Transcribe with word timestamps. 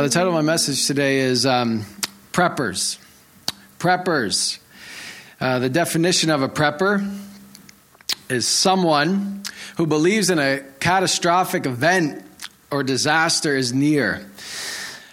Uh, 0.00 0.04
the 0.04 0.08
title 0.08 0.28
of 0.28 0.34
my 0.34 0.40
message 0.40 0.86
today 0.86 1.18
is 1.18 1.44
um, 1.44 1.84
Preppers. 2.32 2.96
Preppers. 3.78 4.58
Uh, 5.38 5.58
the 5.58 5.68
definition 5.68 6.30
of 6.30 6.40
a 6.40 6.48
prepper 6.48 7.06
is 8.30 8.48
someone 8.48 9.42
who 9.76 9.86
believes 9.86 10.30
in 10.30 10.38
a 10.38 10.60
catastrophic 10.80 11.66
event 11.66 12.24
or 12.70 12.82
disaster 12.82 13.54
is 13.54 13.74
near 13.74 14.26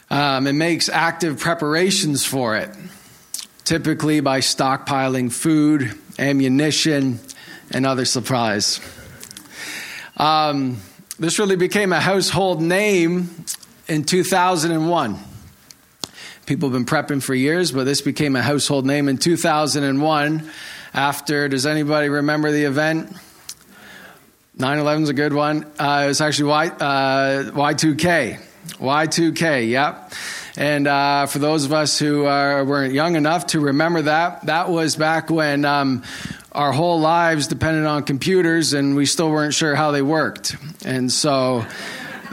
um, 0.09 0.47
and 0.47 0.57
makes 0.57 0.87
active 0.87 1.37
preparations 1.37 2.23
for 2.23 2.55
it, 2.55 2.69
typically 3.65 4.21
by 4.21 4.39
stockpiling 4.39 5.29
food, 5.29 5.99
ammunition, 6.17 7.19
and 7.71 7.85
other 7.85 8.05
supplies. 8.05 8.79
Um, 10.15 10.77
this 11.19 11.39
really 11.39 11.57
became 11.57 11.91
a 11.91 11.99
household 11.99 12.61
name 12.61 13.43
in 13.87 14.03
2001. 14.03 15.17
People 16.45 16.69
have 16.69 16.73
been 16.73 16.85
prepping 16.85 17.21
for 17.21 17.33
years, 17.33 17.71
but 17.71 17.85
this 17.85 18.01
became 18.01 18.35
a 18.35 18.41
household 18.41 18.85
name 18.85 19.09
in 19.09 19.17
2001 19.17 20.49
after, 20.93 21.47
does 21.47 21.65
anybody 21.65 22.09
remember 22.09 22.51
the 22.51 22.63
event? 22.63 23.15
9 24.57 24.79
11 24.79 25.03
is 25.03 25.09
a 25.09 25.13
good 25.13 25.33
one. 25.33 25.65
Uh, 25.77 26.03
it 26.05 26.07
was 26.07 26.21
actually 26.21 26.49
y, 26.49 26.67
uh, 26.67 27.51
Y2K. 27.51 28.39
Y2K, 28.79 29.69
yep. 29.69 30.13
And 30.57 30.87
uh, 30.87 31.27
for 31.27 31.39
those 31.39 31.65
of 31.65 31.73
us 31.73 31.99
who 31.99 32.25
are, 32.25 32.65
weren't 32.65 32.93
young 32.93 33.15
enough 33.15 33.47
to 33.47 33.59
remember 33.59 34.03
that, 34.03 34.45
that 34.47 34.69
was 34.69 34.95
back 34.95 35.29
when 35.29 35.65
um, 35.65 36.03
our 36.51 36.71
whole 36.71 36.99
lives 36.99 37.47
depended 37.47 37.85
on 37.85 38.03
computers 38.03 38.73
and 38.73 38.95
we 38.95 39.05
still 39.05 39.29
weren't 39.29 39.53
sure 39.53 39.75
how 39.75 39.91
they 39.91 40.01
worked. 40.01 40.55
And 40.83 41.11
so 41.11 41.65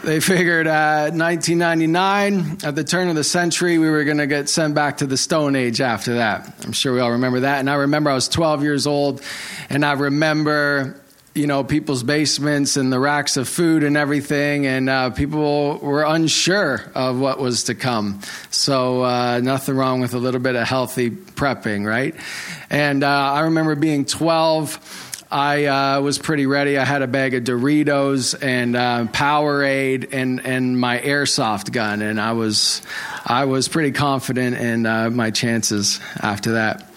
they 0.03 0.21
figured 0.21 0.67
uh, 0.67 1.11
1999, 1.13 2.59
at 2.65 2.75
the 2.75 2.85
turn 2.85 3.09
of 3.09 3.15
the 3.15 3.25
century, 3.25 3.79
we 3.79 3.89
were 3.89 4.05
going 4.05 4.19
to 4.19 4.27
get 4.27 4.49
sent 4.49 4.75
back 4.75 4.99
to 4.99 5.07
the 5.07 5.17
Stone 5.17 5.57
Age 5.57 5.81
after 5.81 6.15
that. 6.15 6.53
I'm 6.65 6.73
sure 6.73 6.93
we 6.93 7.01
all 7.01 7.13
remember 7.13 7.41
that. 7.41 7.61
And 7.61 7.71
I 7.71 7.75
remember 7.75 8.11
I 8.11 8.15
was 8.15 8.29
12 8.29 8.63
years 8.63 8.87
old, 8.87 9.23
and 9.71 9.85
I 9.85 9.93
remember 9.93 11.01
you 11.35 11.49
know, 11.49 11.65
people's 11.65 12.05
basements 12.05 12.77
and 12.77 12.93
the 12.93 13.01
racks 13.01 13.37
of 13.37 13.49
food 13.49 13.83
and 13.83 13.97
everything, 13.97 14.67
and 14.67 14.89
uh, 14.89 15.11
people 15.11 15.79
were 15.79 16.05
unsure 16.05 16.81
of 16.95 17.19
what 17.19 17.41
was 17.41 17.65
to 17.65 17.75
come. 17.75 18.21
So, 18.51 19.03
uh, 19.03 19.41
nothing 19.43 19.75
wrong 19.75 20.01
with 20.01 20.15
a 20.15 20.19
little 20.19 20.41
bit 20.41 20.55
of 20.55 20.69
healthy 20.69 21.11
prepping, 21.11 21.85
right? 21.87 22.15
And 22.71 23.03
uh, 23.03 23.09
I 23.09 23.41
remember 23.41 23.75
being 23.75 24.05
12. 24.05 25.11
I 25.35 25.65
uh, 25.65 26.01
was 26.01 26.17
pretty 26.17 26.47
ready. 26.47 26.79
I 26.79 26.85
had 26.85 27.03
a 27.03 27.09
bag 27.09 27.35
of 27.35 27.43
Doritos 27.43 28.41
and 28.41 28.77
uh, 28.77 29.09
Powerade 29.11 30.11
and 30.13 30.47
and 30.47 30.79
my 30.79 31.01
airsoft 31.01 31.73
gun, 31.73 32.03
and 32.03 32.21
I 32.21 32.35
was 32.35 32.83
I 33.27 33.47
was 33.47 33.67
pretty 33.67 33.91
confident 33.91 34.57
in 34.57 34.87
uh, 34.87 35.11
my 35.11 35.33
chances 35.33 35.99
after 36.21 36.53
that. 36.53 36.89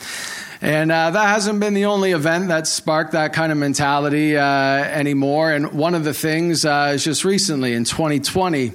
And 0.61 0.91
uh, 0.91 1.09
that 1.09 1.29
hasn't 1.29 1.59
been 1.59 1.73
the 1.73 1.85
only 1.85 2.11
event 2.11 2.49
that 2.49 2.67
sparked 2.67 3.13
that 3.13 3.33
kind 3.33 3.51
of 3.51 3.57
mentality 3.57 4.37
uh, 4.37 4.43
anymore. 4.43 5.51
And 5.51 5.71
one 5.71 5.95
of 5.95 6.03
the 6.03 6.13
things 6.13 6.63
uh, 6.63 6.91
is 6.93 7.03
just 7.03 7.25
recently 7.25 7.73
in 7.73 7.85
2020 7.85 8.71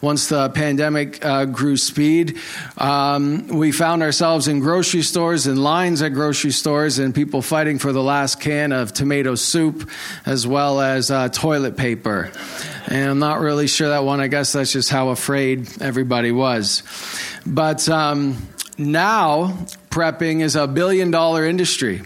once 0.00 0.28
the 0.28 0.50
pandemic 0.50 1.24
uh, 1.24 1.44
grew 1.44 1.76
speed, 1.76 2.38
um, 2.78 3.48
we 3.48 3.72
found 3.72 4.02
ourselves 4.02 4.48
in 4.48 4.60
grocery 4.60 5.02
stores 5.02 5.46
and 5.46 5.62
lines 5.62 6.02
at 6.02 6.12
grocery 6.14 6.52
stores 6.52 6.98
and 6.98 7.14
people 7.14 7.42
fighting 7.42 7.78
for 7.78 7.92
the 7.92 8.02
last 8.02 8.40
can 8.40 8.72
of 8.72 8.92
tomato 8.92 9.34
soup 9.34 9.88
as 10.26 10.46
well 10.46 10.80
as 10.80 11.10
uh, 11.10 11.28
toilet 11.28 11.76
paper. 11.76 12.30
And 12.86 13.10
I'm 13.10 13.18
not 13.18 13.40
really 13.40 13.66
sure 13.66 13.88
that 13.90 14.04
one. 14.04 14.20
I 14.20 14.28
guess 14.28 14.52
that's 14.52 14.72
just 14.72 14.90
how 14.90 15.08
afraid 15.08 15.80
everybody 15.80 16.32
was. 16.32 16.82
But 17.46 17.88
um, 17.88 18.48
now, 18.78 19.66
prepping 19.90 20.40
is 20.40 20.56
a 20.56 20.66
billion 20.66 21.10
dollar 21.10 21.44
industry. 21.44 22.02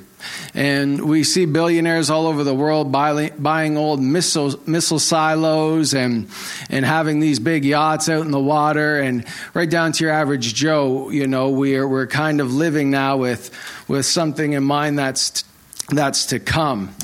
And 0.54 1.08
we 1.08 1.24
see 1.24 1.46
billionaires 1.46 2.10
all 2.10 2.26
over 2.26 2.44
the 2.44 2.54
world 2.54 2.92
buying 2.92 3.76
old 3.76 4.00
missile, 4.00 4.54
missile 4.66 4.98
silos 4.98 5.94
and, 5.94 6.28
and 6.70 6.84
having 6.84 7.20
these 7.20 7.38
big 7.38 7.64
yachts 7.64 8.08
out 8.08 8.24
in 8.24 8.30
the 8.30 8.40
water. 8.40 9.00
And 9.00 9.24
right 9.52 9.68
down 9.68 9.92
to 9.92 10.04
your 10.04 10.12
average 10.12 10.54
Joe, 10.54 11.10
you 11.10 11.26
know, 11.26 11.50
we're, 11.50 11.86
we're 11.86 12.06
kind 12.06 12.40
of 12.40 12.52
living 12.52 12.90
now 12.90 13.16
with, 13.16 13.50
with 13.88 14.06
something 14.06 14.52
in 14.52 14.64
mind 14.64 14.98
that's, 14.98 15.44
that's 15.88 16.26
to 16.26 16.38
come. 16.40 16.94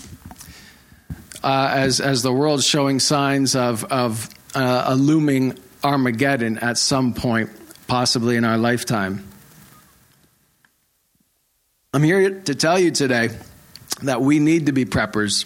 Uh, 1.42 1.70
as, 1.72 2.00
as 2.00 2.22
the 2.22 2.32
world's 2.32 2.66
showing 2.66 3.00
signs 3.00 3.56
of, 3.56 3.84
of 3.84 4.28
uh, 4.54 4.84
a 4.88 4.94
looming 4.94 5.58
Armageddon 5.82 6.58
at 6.58 6.76
some 6.76 7.14
point, 7.14 7.50
possibly 7.86 8.36
in 8.36 8.44
our 8.44 8.58
lifetime. 8.58 9.29
I'm 11.92 12.04
here 12.04 12.38
to 12.42 12.54
tell 12.54 12.78
you 12.78 12.92
today 12.92 13.30
that 14.02 14.22
we 14.22 14.38
need 14.38 14.66
to 14.66 14.72
be 14.72 14.84
preppers, 14.84 15.44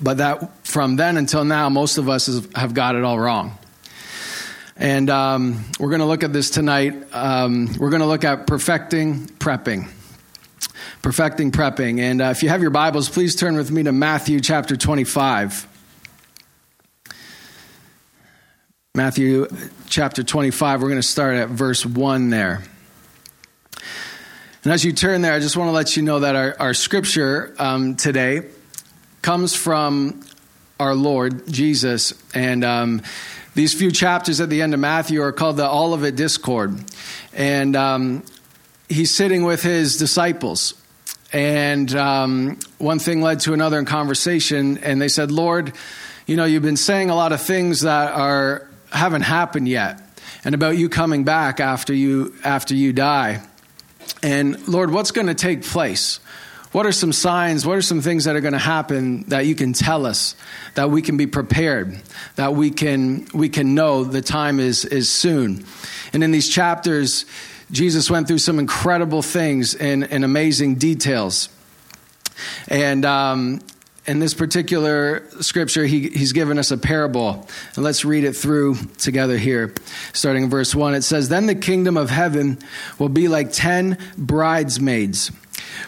but 0.00 0.16
that 0.16 0.66
from 0.66 0.96
then 0.96 1.18
until 1.18 1.44
now, 1.44 1.68
most 1.68 1.98
of 1.98 2.08
us 2.08 2.26
have 2.54 2.72
got 2.72 2.94
it 2.94 3.04
all 3.04 3.20
wrong. 3.20 3.58
And 4.78 5.10
um, 5.10 5.62
we're 5.78 5.90
going 5.90 6.00
to 6.00 6.06
look 6.06 6.24
at 6.24 6.32
this 6.32 6.48
tonight. 6.48 6.94
Um, 7.12 7.68
we're 7.78 7.90
going 7.90 8.00
to 8.00 8.06
look 8.06 8.24
at 8.24 8.46
perfecting 8.46 9.26
prepping. 9.26 9.90
Perfecting 11.02 11.52
prepping. 11.52 12.00
And 12.00 12.22
uh, 12.22 12.28
if 12.30 12.42
you 12.42 12.48
have 12.48 12.62
your 12.62 12.70
Bibles, 12.70 13.10
please 13.10 13.36
turn 13.36 13.56
with 13.56 13.70
me 13.70 13.82
to 13.82 13.92
Matthew 13.92 14.40
chapter 14.40 14.74
25. 14.74 15.68
Matthew 18.94 19.48
chapter 19.86 20.22
25, 20.22 20.80
we're 20.80 20.88
going 20.88 20.98
to 20.98 21.06
start 21.06 21.34
at 21.34 21.50
verse 21.50 21.84
1 21.84 22.30
there. 22.30 22.62
And 24.66 24.72
as 24.72 24.84
you 24.84 24.92
turn 24.92 25.22
there, 25.22 25.32
I 25.32 25.38
just 25.38 25.56
want 25.56 25.68
to 25.68 25.72
let 25.72 25.96
you 25.96 26.02
know 26.02 26.18
that 26.18 26.34
our, 26.34 26.56
our 26.58 26.74
scripture 26.74 27.54
um, 27.56 27.94
today 27.94 28.48
comes 29.22 29.54
from 29.54 30.22
our 30.80 30.92
Lord 30.92 31.46
Jesus. 31.46 32.12
And 32.34 32.64
um, 32.64 33.02
these 33.54 33.74
few 33.74 33.92
chapters 33.92 34.40
at 34.40 34.50
the 34.50 34.62
end 34.62 34.74
of 34.74 34.80
Matthew 34.80 35.22
are 35.22 35.30
called 35.30 35.56
the 35.56 35.70
Olivet 35.70 36.16
Discourse. 36.16 36.72
And 37.32 37.76
um, 37.76 38.24
he's 38.88 39.14
sitting 39.14 39.44
with 39.44 39.62
his 39.62 39.98
disciples. 39.98 40.74
And 41.32 41.94
um, 41.94 42.58
one 42.78 42.98
thing 42.98 43.22
led 43.22 43.38
to 43.42 43.52
another 43.52 43.78
in 43.78 43.84
conversation. 43.84 44.78
And 44.78 45.00
they 45.00 45.06
said, 45.06 45.30
Lord, 45.30 45.74
you 46.26 46.34
know, 46.34 46.44
you've 46.44 46.64
been 46.64 46.76
saying 46.76 47.08
a 47.08 47.14
lot 47.14 47.30
of 47.30 47.40
things 47.40 47.82
that 47.82 48.14
are 48.14 48.68
haven't 48.90 49.22
happened 49.22 49.68
yet 49.68 50.02
and 50.44 50.56
about 50.56 50.76
you 50.76 50.88
coming 50.88 51.22
back 51.22 51.60
after 51.60 51.94
you 51.94 52.34
after 52.42 52.74
you 52.74 52.92
die. 52.92 53.46
And 54.22 54.66
Lord, 54.68 54.90
what's 54.90 55.10
going 55.10 55.28
to 55.28 55.34
take 55.34 55.62
place? 55.62 56.20
What 56.72 56.84
are 56.84 56.92
some 56.92 57.12
signs? 57.12 57.64
What 57.64 57.78
are 57.78 57.82
some 57.82 58.02
things 58.02 58.24
that 58.24 58.36
are 58.36 58.40
going 58.40 58.52
to 58.52 58.58
happen 58.58 59.22
that 59.28 59.46
you 59.46 59.54
can 59.54 59.72
tell 59.72 60.04
us 60.04 60.36
that 60.74 60.90
we 60.90 61.00
can 61.00 61.16
be 61.16 61.26
prepared, 61.26 61.98
that 62.34 62.54
we 62.54 62.70
can 62.70 63.26
we 63.32 63.48
can 63.48 63.74
know 63.74 64.04
the 64.04 64.20
time 64.20 64.60
is 64.60 64.84
is 64.84 65.10
soon? 65.10 65.64
And 66.12 66.22
in 66.22 66.32
these 66.32 66.48
chapters, 66.48 67.24
Jesus 67.70 68.10
went 68.10 68.28
through 68.28 68.38
some 68.38 68.58
incredible 68.58 69.22
things 69.22 69.74
in, 69.74 70.04
in 70.04 70.22
amazing 70.22 70.76
details. 70.76 71.48
And 72.68 73.04
um, 73.04 73.60
in 74.06 74.20
this 74.20 74.34
particular 74.34 75.28
scripture, 75.40 75.84
he, 75.84 76.08
he's 76.08 76.32
given 76.32 76.58
us 76.58 76.70
a 76.70 76.78
parable. 76.78 77.46
And 77.74 77.84
let's 77.84 78.04
read 78.04 78.24
it 78.24 78.34
through 78.34 78.76
together 78.98 79.36
here. 79.36 79.74
Starting 80.12 80.44
in 80.44 80.50
verse 80.50 80.74
1, 80.74 80.94
it 80.94 81.02
says, 81.02 81.28
Then 81.28 81.46
the 81.46 81.54
kingdom 81.54 81.96
of 81.96 82.10
heaven 82.10 82.58
will 82.98 83.08
be 83.08 83.28
like 83.28 83.52
ten 83.52 83.98
bridesmaids 84.16 85.32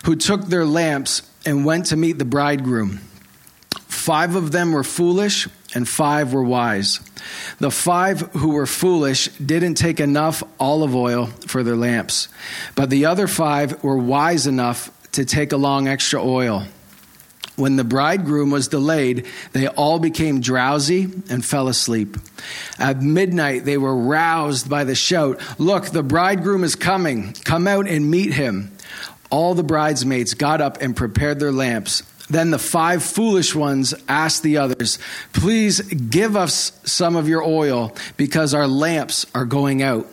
who 0.05 0.17
took 0.17 0.47
their 0.47 0.65
lamps 0.65 1.23
and 1.47 1.65
went 1.65 1.87
to 1.87 1.97
meet 1.97 2.19
the 2.19 2.25
bridegroom. 2.25 3.01
Five 3.87 4.35
of 4.35 4.53
them 4.53 4.73
were 4.73 4.85
foolish, 4.85 5.49
and 5.75 5.89
five 5.89 6.33
were 6.33 6.43
wise. 6.43 7.01
The 7.59 7.71
five 7.71 8.21
who 8.33 8.51
were 8.51 8.67
foolish 8.67 9.29
didn't 9.37 9.75
take 9.75 10.01
enough 10.01 10.43
olive 10.59 10.95
oil 10.95 11.27
for 11.47 11.63
their 11.63 11.77
lamps, 11.77 12.29
but 12.75 12.91
the 12.91 13.05
other 13.05 13.27
five 13.27 13.83
were 13.85 13.99
wise 13.99 14.47
enough 14.47 14.91
to 15.13 15.25
take 15.25 15.53
along 15.53 15.89
extra 15.89 16.23
oil. 16.23 16.65
When 17.59 17.75
the 17.75 17.83
bridegroom 17.83 18.51
was 18.51 18.69
delayed, 18.69 19.27
they 19.53 19.67
all 19.67 19.99
became 19.99 20.41
drowsy 20.41 21.11
and 21.29 21.45
fell 21.45 21.67
asleep. 21.67 22.17
At 22.79 23.03
midnight, 23.03 23.65
they 23.65 23.77
were 23.77 23.97
roused 23.97 24.71
by 24.71 24.85
the 24.85 24.95
shout 24.95 25.41
Look, 25.59 25.87
the 25.87 26.05
bridegroom 26.05 26.63
is 26.63 26.77
coming. 26.77 27.33
Come 27.45 27.67
out 27.67 27.89
and 27.89 28.09
meet 28.11 28.33
him. 28.33 28.71
All 29.31 29.55
the 29.55 29.65
bridesmaids 29.65 30.35
got 30.35 30.61
up 30.61 30.81
and 30.81 30.97
prepared 30.97 31.41
their 31.41 31.51
lamps. 31.51 32.05
Then 32.31 32.51
the 32.51 32.59
five 32.59 33.03
foolish 33.03 33.55
ones 33.55 33.93
asked 34.07 34.43
the 34.43 34.59
others, 34.59 34.99
Please 35.33 35.81
give 35.81 36.37
us 36.37 36.73
some 36.85 37.17
of 37.17 37.27
your 37.27 37.43
oil 37.43 37.95
because 38.17 38.55
our 38.55 38.69
lamps 38.69 39.27
are 39.35 39.47
going 39.47 39.83
out. 39.83 40.07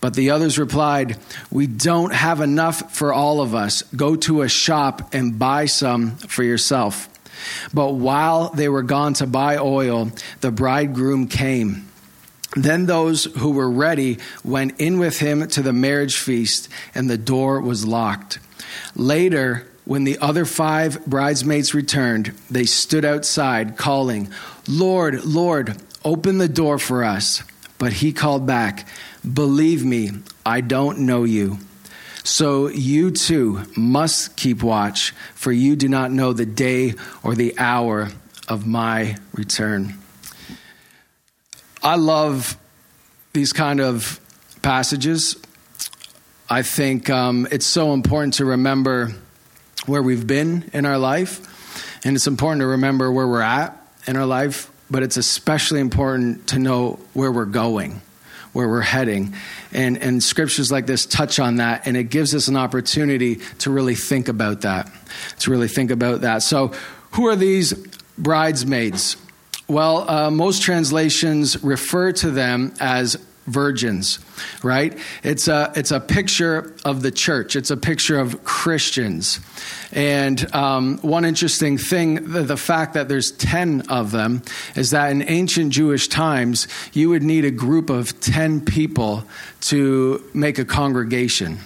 But 0.00 0.14
the 0.14 0.30
others 0.30 0.58
replied, 0.58 1.18
We 1.50 1.66
don't 1.66 2.12
have 2.12 2.40
enough 2.40 2.94
for 2.94 3.12
all 3.12 3.40
of 3.40 3.54
us. 3.54 3.82
Go 3.94 4.16
to 4.16 4.42
a 4.42 4.48
shop 4.48 5.14
and 5.14 5.38
buy 5.38 5.66
some 5.66 6.16
for 6.16 6.42
yourself. 6.42 7.08
But 7.72 7.92
while 7.92 8.50
they 8.50 8.68
were 8.68 8.82
gone 8.82 9.14
to 9.14 9.26
buy 9.26 9.58
oil, 9.58 10.10
the 10.40 10.50
bridegroom 10.50 11.28
came. 11.28 11.88
Then 12.54 12.86
those 12.86 13.24
who 13.24 13.50
were 13.50 13.70
ready 13.70 14.18
went 14.42 14.80
in 14.80 14.98
with 14.98 15.18
him 15.18 15.46
to 15.48 15.62
the 15.62 15.72
marriage 15.72 16.16
feast, 16.16 16.68
and 16.94 17.10
the 17.10 17.18
door 17.18 17.60
was 17.60 17.84
locked. 17.84 18.38
Later, 18.94 19.66
when 19.84 20.04
the 20.04 20.18
other 20.18 20.44
five 20.44 21.04
bridesmaids 21.06 21.74
returned, 21.74 22.32
they 22.50 22.64
stood 22.64 23.04
outside, 23.04 23.76
calling, 23.76 24.28
Lord, 24.68 25.24
Lord, 25.24 25.76
open 26.04 26.38
the 26.38 26.48
door 26.48 26.78
for 26.78 27.04
us. 27.04 27.42
But 27.78 27.92
he 27.92 28.12
called 28.12 28.46
back, 28.46 28.88
Believe 29.32 29.84
me, 29.84 30.10
I 30.44 30.60
don't 30.60 31.00
know 31.00 31.24
you. 31.24 31.58
So 32.22 32.68
you 32.68 33.10
too 33.10 33.62
must 33.76 34.36
keep 34.36 34.62
watch, 34.62 35.12
for 35.34 35.52
you 35.52 35.76
do 35.76 35.88
not 35.88 36.10
know 36.10 36.32
the 36.32 36.46
day 36.46 36.94
or 37.22 37.34
the 37.34 37.58
hour 37.58 38.10
of 38.48 38.66
my 38.66 39.16
return. 39.32 39.94
I 41.82 41.96
love 41.96 42.56
these 43.32 43.52
kind 43.52 43.80
of 43.80 44.20
passages. 44.62 45.36
I 46.48 46.62
think 46.62 47.10
um, 47.10 47.46
it's 47.50 47.66
so 47.66 47.92
important 47.92 48.34
to 48.34 48.44
remember 48.44 49.12
where 49.86 50.02
we've 50.02 50.26
been 50.26 50.70
in 50.72 50.86
our 50.86 50.98
life, 50.98 52.04
and 52.04 52.16
it's 52.16 52.26
important 52.26 52.60
to 52.60 52.66
remember 52.66 53.10
where 53.12 53.26
we're 53.26 53.40
at 53.40 53.76
in 54.06 54.16
our 54.16 54.26
life, 54.26 54.70
but 54.90 55.02
it's 55.02 55.16
especially 55.16 55.80
important 55.80 56.48
to 56.48 56.58
know 56.58 56.98
where 57.14 57.30
we're 57.30 57.44
going, 57.44 58.00
where 58.56 58.68
we're 58.68 58.80
heading. 58.80 59.34
And, 59.72 59.98
and 59.98 60.22
scriptures 60.22 60.72
like 60.72 60.86
this 60.86 61.04
touch 61.04 61.38
on 61.38 61.56
that, 61.56 61.86
and 61.86 61.94
it 61.94 62.04
gives 62.04 62.34
us 62.34 62.48
an 62.48 62.56
opportunity 62.56 63.36
to 63.58 63.70
really 63.70 63.94
think 63.94 64.28
about 64.28 64.62
that. 64.62 64.90
To 65.40 65.50
really 65.50 65.68
think 65.68 65.90
about 65.90 66.22
that. 66.22 66.42
So, 66.42 66.72
who 67.12 67.26
are 67.26 67.36
these 67.36 67.74
bridesmaids? 68.16 69.18
Well, 69.68 70.08
uh, 70.08 70.30
most 70.30 70.62
translations 70.62 71.62
refer 71.62 72.12
to 72.12 72.30
them 72.30 72.72
as 72.80 73.16
virgins, 73.46 74.18
right? 74.62 74.98
It's 75.22 75.48
a, 75.48 75.72
it's 75.74 75.90
a 75.90 76.00
picture 76.00 76.74
of 76.84 77.02
the 77.02 77.10
church, 77.10 77.56
it's 77.56 77.70
a 77.70 77.76
picture 77.76 78.18
of 78.18 78.44
Christians. 78.44 79.40
And 79.92 80.54
um, 80.54 80.98
one 80.98 81.24
interesting 81.24 81.78
thing, 81.78 82.32
the, 82.32 82.42
the, 82.42 82.56
fact 82.56 82.94
that 82.94 83.08
there's 83.08 83.30
10 83.32 83.82
of 83.88 84.10
them, 84.10 84.42
is 84.74 84.90
that 84.90 85.10
in 85.10 85.22
ancient 85.22 85.72
Jewish 85.72 86.08
times, 86.08 86.66
you 86.92 87.08
would 87.10 87.22
need 87.22 87.44
a 87.44 87.50
group 87.50 87.90
of 87.90 88.18
10 88.20 88.64
people 88.64 89.24
to 89.62 90.24
make 90.34 90.58
a 90.58 90.64
congregation. 90.64 91.58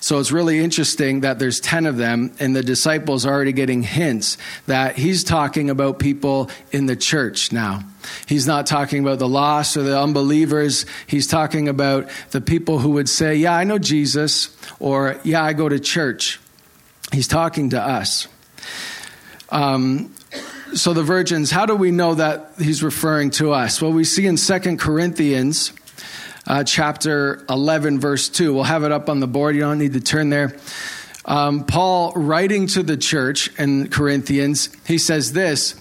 So 0.00 0.20
it's 0.20 0.30
really 0.30 0.58
interesting 0.58 1.20
that 1.20 1.38
there's 1.38 1.60
10 1.60 1.86
of 1.86 1.96
them, 1.96 2.32
and 2.38 2.54
the 2.54 2.62
disciples 2.62 3.26
are 3.26 3.32
already 3.32 3.52
getting 3.52 3.82
hints 3.82 4.38
that 4.66 4.96
he's 4.96 5.24
talking 5.24 5.70
about 5.70 5.98
people 5.98 6.50
in 6.70 6.86
the 6.86 6.96
church 6.96 7.52
now. 7.52 7.82
He's 8.26 8.46
not 8.46 8.66
talking 8.66 9.02
about 9.02 9.18
the 9.18 9.28
lost 9.28 9.76
or 9.76 9.82
the 9.82 9.98
unbelievers. 9.98 10.86
He's 11.06 11.26
talking 11.26 11.68
about 11.68 12.08
the 12.30 12.40
people 12.40 12.78
who 12.78 12.90
would 12.90 13.08
say, 13.08 13.34
Yeah, 13.34 13.54
I 13.54 13.64
know 13.64 13.78
Jesus, 13.78 14.56
or 14.78 15.18
Yeah, 15.24 15.42
I 15.42 15.52
go 15.52 15.68
to 15.68 15.80
church. 15.80 16.40
He's 17.12 17.28
talking 17.28 17.70
to 17.70 17.80
us. 17.80 18.28
Um, 19.50 20.12
so 20.74 20.92
the 20.92 21.02
virgins, 21.02 21.50
how 21.50 21.66
do 21.66 21.76
we 21.76 21.90
know 21.90 22.14
that 22.14 22.52
he's 22.58 22.82
referring 22.82 23.30
to 23.32 23.52
us? 23.52 23.80
Well, 23.80 23.92
we 23.92 24.04
see 24.04 24.26
in 24.26 24.36
Second 24.36 24.78
Corinthians 24.78 25.72
uh, 26.46 26.64
chapter 26.64 27.44
11, 27.48 28.00
verse 28.00 28.28
2. 28.28 28.54
We'll 28.54 28.64
have 28.64 28.84
it 28.84 28.92
up 28.92 29.08
on 29.08 29.20
the 29.20 29.26
board. 29.26 29.54
You 29.54 29.62
don't 29.62 29.78
need 29.78 29.94
to 29.94 30.00
turn 30.00 30.30
there. 30.30 30.56
Um, 31.24 31.64
Paul, 31.64 32.12
writing 32.14 32.68
to 32.68 32.82
the 32.82 32.96
church 32.96 33.50
in 33.58 33.88
Corinthians, 33.88 34.68
he 34.86 34.98
says 34.98 35.32
this. 35.32 35.74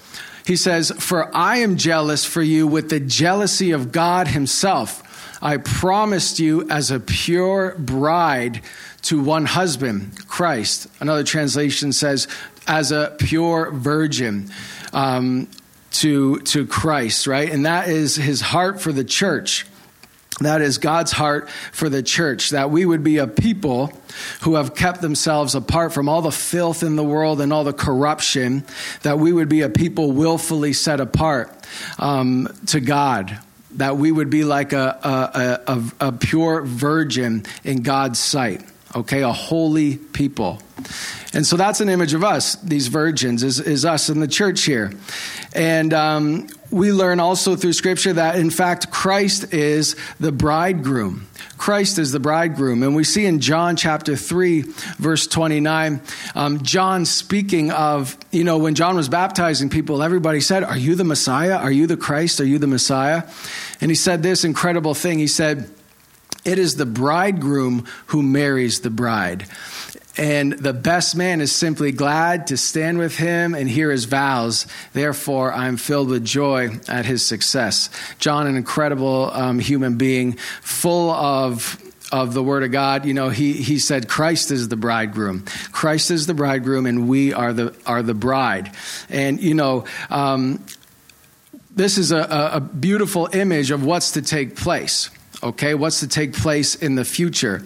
He 0.45 0.55
says, 0.55 0.91
For 0.99 1.35
I 1.35 1.57
am 1.57 1.77
jealous 1.77 2.25
for 2.25 2.41
you 2.41 2.67
with 2.67 2.89
the 2.89 2.99
jealousy 2.99 3.71
of 3.71 3.91
God 3.91 4.27
Himself. 4.27 5.01
I 5.41 5.57
promised 5.57 6.39
you 6.39 6.67
as 6.69 6.91
a 6.91 6.99
pure 6.99 7.75
bride 7.77 8.61
to 9.03 9.21
one 9.21 9.45
husband, 9.45 10.27
Christ. 10.27 10.87
Another 10.99 11.23
translation 11.23 11.93
says, 11.93 12.27
as 12.67 12.91
a 12.91 13.15
pure 13.19 13.71
virgin 13.71 14.49
um, 14.93 15.47
to, 15.91 16.39
to 16.39 16.65
Christ, 16.65 17.27
right? 17.27 17.49
And 17.49 17.65
that 17.65 17.89
is 17.89 18.15
his 18.15 18.41
heart 18.41 18.81
for 18.81 18.91
the 18.91 19.03
church. 19.03 19.65
That 20.41 20.61
is 20.61 20.79
God's 20.79 21.13
heart 21.13 21.49
for 21.71 21.87
the 21.87 22.03
church, 22.03 22.49
that 22.49 22.69
we 22.69 22.85
would 22.85 23.05
be 23.05 23.19
a 23.19 23.27
people 23.27 23.93
who 24.41 24.55
have 24.55 24.75
kept 24.75 24.99
themselves 25.01 25.55
apart 25.55 25.93
from 25.93 26.09
all 26.09 26.21
the 26.21 26.31
filth 26.31 26.83
in 26.83 26.97
the 26.97 27.05
world 27.05 27.39
and 27.39 27.53
all 27.53 27.63
the 27.63 27.71
corruption, 27.71 28.65
that 29.03 29.17
we 29.17 29.31
would 29.31 29.47
be 29.47 29.61
a 29.61 29.69
people 29.69 30.11
willfully 30.11 30.73
set 30.73 30.99
apart 30.99 31.55
um, 31.99 32.49
to 32.67 32.81
God, 32.81 33.39
that 33.71 33.95
we 33.95 34.11
would 34.11 34.29
be 34.29 34.43
like 34.43 34.73
a, 34.73 35.63
a, 35.67 35.71
a, 35.71 36.07
a 36.07 36.11
pure 36.11 36.63
virgin 36.63 37.45
in 37.63 37.81
God's 37.81 38.19
sight, 38.19 38.61
okay, 38.93 39.21
a 39.21 39.31
holy 39.31 39.95
people. 39.95 40.61
And 41.33 41.47
so 41.47 41.55
that's 41.55 41.79
an 41.79 41.87
image 41.87 42.13
of 42.13 42.25
us, 42.25 42.55
these 42.55 42.87
virgins, 42.87 43.41
is, 43.41 43.61
is 43.61 43.85
us 43.85 44.09
in 44.09 44.19
the 44.19 44.27
church 44.27 44.63
here. 44.63 44.91
And 45.53 45.93
um, 45.93 46.47
we 46.71 46.91
learn 46.91 47.19
also 47.19 47.55
through 47.55 47.73
Scripture 47.73 48.13
that, 48.13 48.37
in 48.37 48.49
fact, 48.49 48.91
Christ 48.91 49.53
is 49.53 49.95
the 50.19 50.31
bridegroom. 50.31 51.27
Christ 51.57 51.99
is 51.99 52.11
the 52.11 52.19
bridegroom. 52.19 52.83
And 52.83 52.95
we 52.95 53.03
see 53.03 53.25
in 53.25 53.39
John 53.39 53.75
chapter 53.75 54.15
3, 54.15 54.61
verse 54.97 55.27
29, 55.27 56.01
um, 56.35 56.63
John 56.63 57.05
speaking 57.05 57.71
of, 57.71 58.17
you 58.31 58.43
know, 58.43 58.57
when 58.57 58.75
John 58.75 58.95
was 58.95 59.09
baptizing 59.09 59.69
people, 59.69 60.03
everybody 60.03 60.41
said, 60.41 60.63
Are 60.63 60.77
you 60.77 60.95
the 60.95 61.03
Messiah? 61.03 61.55
Are 61.55 61.71
you 61.71 61.87
the 61.87 61.97
Christ? 61.97 62.39
Are 62.41 62.45
you 62.45 62.59
the 62.59 62.67
Messiah? 62.67 63.23
And 63.81 63.89
he 63.89 63.95
said 63.95 64.23
this 64.23 64.43
incredible 64.43 64.93
thing. 64.93 65.19
He 65.19 65.27
said, 65.27 65.69
It 66.43 66.59
is 66.59 66.75
the 66.75 66.85
bridegroom 66.85 67.85
who 68.07 68.21
marries 68.21 68.81
the 68.81 68.89
bride. 68.89 69.45
And 70.17 70.53
the 70.53 70.73
best 70.73 71.15
man 71.15 71.41
is 71.41 71.51
simply 71.51 71.91
glad 71.91 72.47
to 72.47 72.57
stand 72.57 72.97
with 72.97 73.17
him 73.17 73.53
and 73.53 73.69
hear 73.69 73.91
his 73.91 74.05
vows. 74.05 74.65
Therefore, 74.93 75.51
I'm 75.51 75.77
filled 75.77 76.09
with 76.09 76.23
joy 76.23 76.79
at 76.87 77.05
his 77.05 77.25
success. 77.25 77.89
John, 78.17 78.47
an 78.47 78.55
incredible 78.55 79.29
um, 79.33 79.59
human 79.59 79.97
being, 79.97 80.33
full 80.61 81.11
of 81.11 81.81
of 82.11 82.35
the 82.35 82.43
word 82.43 82.63
of 82.63 82.71
God, 82.71 83.03
you 83.03 83.15
know, 83.15 83.29
he, 83.29 83.53
he 83.53 83.79
said, 83.79 84.07
Christ 84.07 84.51
is 84.51 84.69
the 84.69 84.75
bridegroom. 84.75 85.43
Christ 85.71 86.11
is 86.11 86.27
the 86.27 86.35
bridegroom, 86.35 86.85
and 86.85 87.09
we 87.09 87.33
are 87.33 87.51
the, 87.51 87.75
are 87.85 88.03
the 88.03 88.13
bride. 88.13 88.71
And, 89.09 89.41
you 89.41 89.55
know, 89.55 89.85
um, 90.11 90.63
this 91.75 91.97
is 91.97 92.11
a, 92.11 92.51
a 92.53 92.61
beautiful 92.61 93.27
image 93.33 93.71
of 93.71 93.83
what's 93.83 94.11
to 94.11 94.21
take 94.21 94.55
place 94.55 95.09
okay 95.43 95.73
what's 95.73 95.99
to 95.99 96.07
take 96.07 96.33
place 96.33 96.75
in 96.75 96.95
the 96.95 97.05
future 97.05 97.63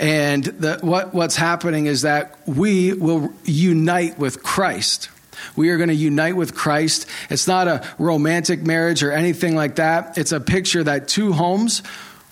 and 0.00 0.44
the, 0.44 0.78
what, 0.82 1.14
what's 1.14 1.36
happening 1.36 1.86
is 1.86 2.02
that 2.02 2.38
we 2.46 2.92
will 2.92 3.32
unite 3.44 4.18
with 4.18 4.42
christ 4.42 5.08
we 5.56 5.70
are 5.70 5.76
going 5.76 5.88
to 5.88 5.94
unite 5.94 6.36
with 6.36 6.54
Christ. 6.54 7.06
It's 7.30 7.46
not 7.46 7.68
a 7.68 7.86
romantic 7.98 8.62
marriage 8.62 9.04
or 9.04 9.12
anything 9.12 9.54
like 9.54 9.76
that. 9.76 10.18
It's 10.18 10.32
a 10.32 10.40
picture 10.40 10.82
that 10.82 11.06
two 11.06 11.32
homes 11.32 11.82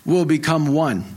will 0.04 0.24
become 0.24 0.68
one 0.68 1.15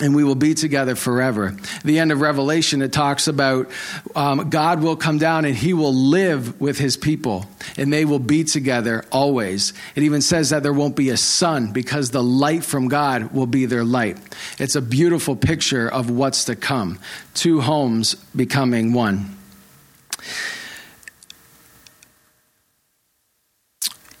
and 0.00 0.14
we 0.14 0.24
will 0.24 0.34
be 0.34 0.54
together 0.54 0.94
forever. 0.94 1.56
The 1.84 1.98
end 1.98 2.12
of 2.12 2.20
Revelation, 2.20 2.82
it 2.82 2.92
talks 2.92 3.26
about 3.26 3.68
um, 4.14 4.50
God 4.50 4.80
will 4.80 4.96
come 4.96 5.18
down 5.18 5.44
and 5.44 5.54
he 5.54 5.74
will 5.74 5.94
live 5.94 6.60
with 6.60 6.78
his 6.78 6.96
people, 6.96 7.46
and 7.76 7.92
they 7.92 8.04
will 8.04 8.18
be 8.18 8.44
together 8.44 9.04
always. 9.10 9.72
It 9.96 10.04
even 10.04 10.22
says 10.22 10.50
that 10.50 10.62
there 10.62 10.72
won't 10.72 10.96
be 10.96 11.10
a 11.10 11.16
sun 11.16 11.72
because 11.72 12.10
the 12.10 12.22
light 12.22 12.64
from 12.64 12.88
God 12.88 13.32
will 13.32 13.46
be 13.46 13.66
their 13.66 13.84
light. 13.84 14.18
It's 14.58 14.76
a 14.76 14.82
beautiful 14.82 15.36
picture 15.36 15.88
of 15.88 16.10
what's 16.10 16.44
to 16.44 16.56
come 16.56 16.98
two 17.34 17.60
homes 17.60 18.14
becoming 18.34 18.92
one. 18.92 19.36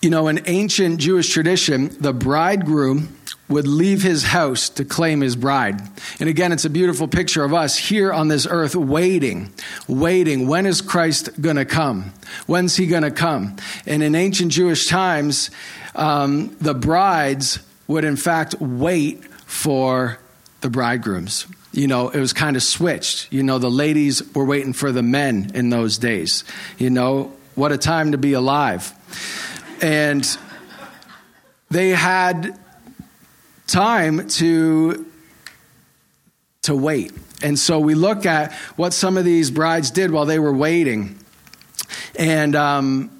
You 0.00 0.10
know, 0.10 0.28
in 0.28 0.40
ancient 0.46 1.00
Jewish 1.00 1.28
tradition, 1.32 1.88
the 2.00 2.12
bridegroom 2.12 3.17
would 3.48 3.66
leave 3.66 4.02
his 4.02 4.24
house 4.24 4.68
to 4.68 4.84
claim 4.84 5.20
his 5.20 5.36
bride. 5.36 5.80
And 6.20 6.28
again, 6.28 6.52
it's 6.52 6.64
a 6.64 6.70
beautiful 6.70 7.08
picture 7.08 7.44
of 7.44 7.54
us 7.54 7.76
here 7.76 8.12
on 8.12 8.28
this 8.28 8.46
earth 8.48 8.76
waiting, 8.76 9.52
waiting. 9.86 10.46
When 10.46 10.66
is 10.66 10.80
Christ 10.80 11.40
going 11.40 11.56
to 11.56 11.64
come? 11.64 12.12
When's 12.46 12.76
he 12.76 12.86
going 12.86 13.04
to 13.04 13.10
come? 13.10 13.56
And 13.86 14.02
in 14.02 14.14
ancient 14.14 14.52
Jewish 14.52 14.86
times, 14.86 15.50
um, 15.94 16.54
the 16.60 16.74
brides 16.74 17.60
would 17.86 18.04
in 18.04 18.16
fact 18.16 18.54
wait 18.60 19.24
for 19.24 20.18
the 20.60 20.68
bridegrooms. 20.68 21.46
You 21.72 21.86
know, 21.86 22.08
it 22.08 22.20
was 22.20 22.32
kind 22.32 22.56
of 22.56 22.62
switched. 22.62 23.32
You 23.32 23.42
know, 23.42 23.58
the 23.58 23.70
ladies 23.70 24.22
were 24.34 24.44
waiting 24.44 24.72
for 24.72 24.92
the 24.92 25.02
men 25.02 25.52
in 25.54 25.70
those 25.70 25.98
days. 25.98 26.44
You 26.78 26.90
know, 26.90 27.32
what 27.54 27.72
a 27.72 27.78
time 27.78 28.12
to 28.12 28.18
be 28.18 28.32
alive. 28.32 28.92
And 29.80 30.26
they 31.70 31.90
had 31.90 32.58
time 33.68 34.26
to 34.28 35.06
to 36.62 36.74
wait. 36.74 37.12
And 37.42 37.58
so 37.58 37.78
we 37.78 37.94
look 37.94 38.26
at 38.26 38.52
what 38.76 38.92
some 38.92 39.16
of 39.16 39.24
these 39.24 39.50
brides 39.50 39.90
did 39.90 40.10
while 40.10 40.26
they 40.26 40.38
were 40.38 40.52
waiting. 40.52 41.16
And 42.16 42.56
um, 42.56 43.18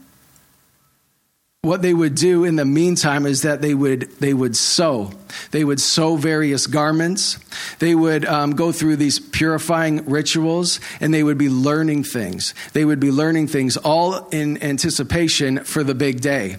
what 1.63 1.83
they 1.83 1.95
would 1.95 2.15
do 2.15 2.45
in 2.45 2.57
the 2.57 2.65
meantime 2.65 3.27
is 3.27 3.43
that 3.43 3.63
they 3.63 3.75
would 3.75 4.03
they 4.21 4.33
would 4.33 4.57
sew 4.57 5.11
they 5.51 5.65
would 5.65 5.81
sew 5.81 6.15
various 6.17 6.69
garments 6.69 7.37
they 7.81 7.97
would 7.97 8.25
um, 8.25 8.53
go 8.53 8.71
through 8.71 8.95
these 8.95 9.19
purifying 9.19 10.05
rituals 10.05 10.79
and 11.01 11.13
they 11.13 11.23
would 11.23 11.37
be 11.37 11.49
learning 11.49 12.05
things 12.05 12.55
they 12.75 12.85
would 12.85 13.01
be 13.01 13.11
learning 13.11 13.49
things 13.49 13.77
all 13.77 14.29
in 14.29 14.63
anticipation 14.63 15.59
for 15.65 15.83
the 15.83 15.97
big 15.97 16.21
day 16.21 16.57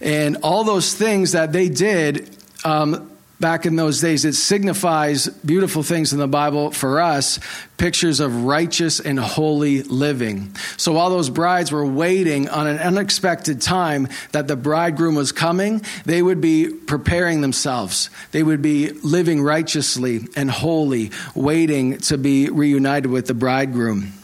and 0.00 0.36
all 0.42 0.64
those 0.64 0.92
things 0.92 1.32
that 1.32 1.52
they 1.52 1.68
did 1.68 2.36
um, 2.64 3.11
back 3.42 3.66
in 3.66 3.76
those 3.76 4.00
days, 4.00 4.24
it 4.24 4.32
signifies 4.32 5.28
beautiful 5.28 5.82
things 5.82 6.14
in 6.14 6.18
the 6.18 6.28
Bible 6.28 6.70
for 6.70 7.02
us, 7.02 7.38
pictures 7.76 8.20
of 8.20 8.44
righteous 8.44 9.00
and 9.00 9.18
holy 9.18 9.82
living. 9.82 10.54
So 10.78 10.92
while 10.92 11.10
those 11.10 11.28
brides 11.28 11.70
were 11.70 11.84
waiting 11.84 12.48
on 12.48 12.66
an 12.66 12.78
unexpected 12.78 13.60
time 13.60 14.08
that 14.30 14.48
the 14.48 14.56
bridegroom 14.56 15.16
was 15.16 15.32
coming, 15.32 15.82
they 16.06 16.22
would 16.22 16.40
be 16.40 16.70
preparing 16.72 17.42
themselves. 17.42 18.08
They 18.30 18.42
would 18.42 18.62
be 18.62 18.92
living 19.02 19.42
righteously 19.42 20.28
and 20.36 20.50
holy, 20.50 21.10
waiting 21.34 21.98
to 21.98 22.16
be 22.16 22.48
reunited 22.48 23.10
with 23.10 23.26
the 23.26 23.34
bridegroom. 23.34 24.21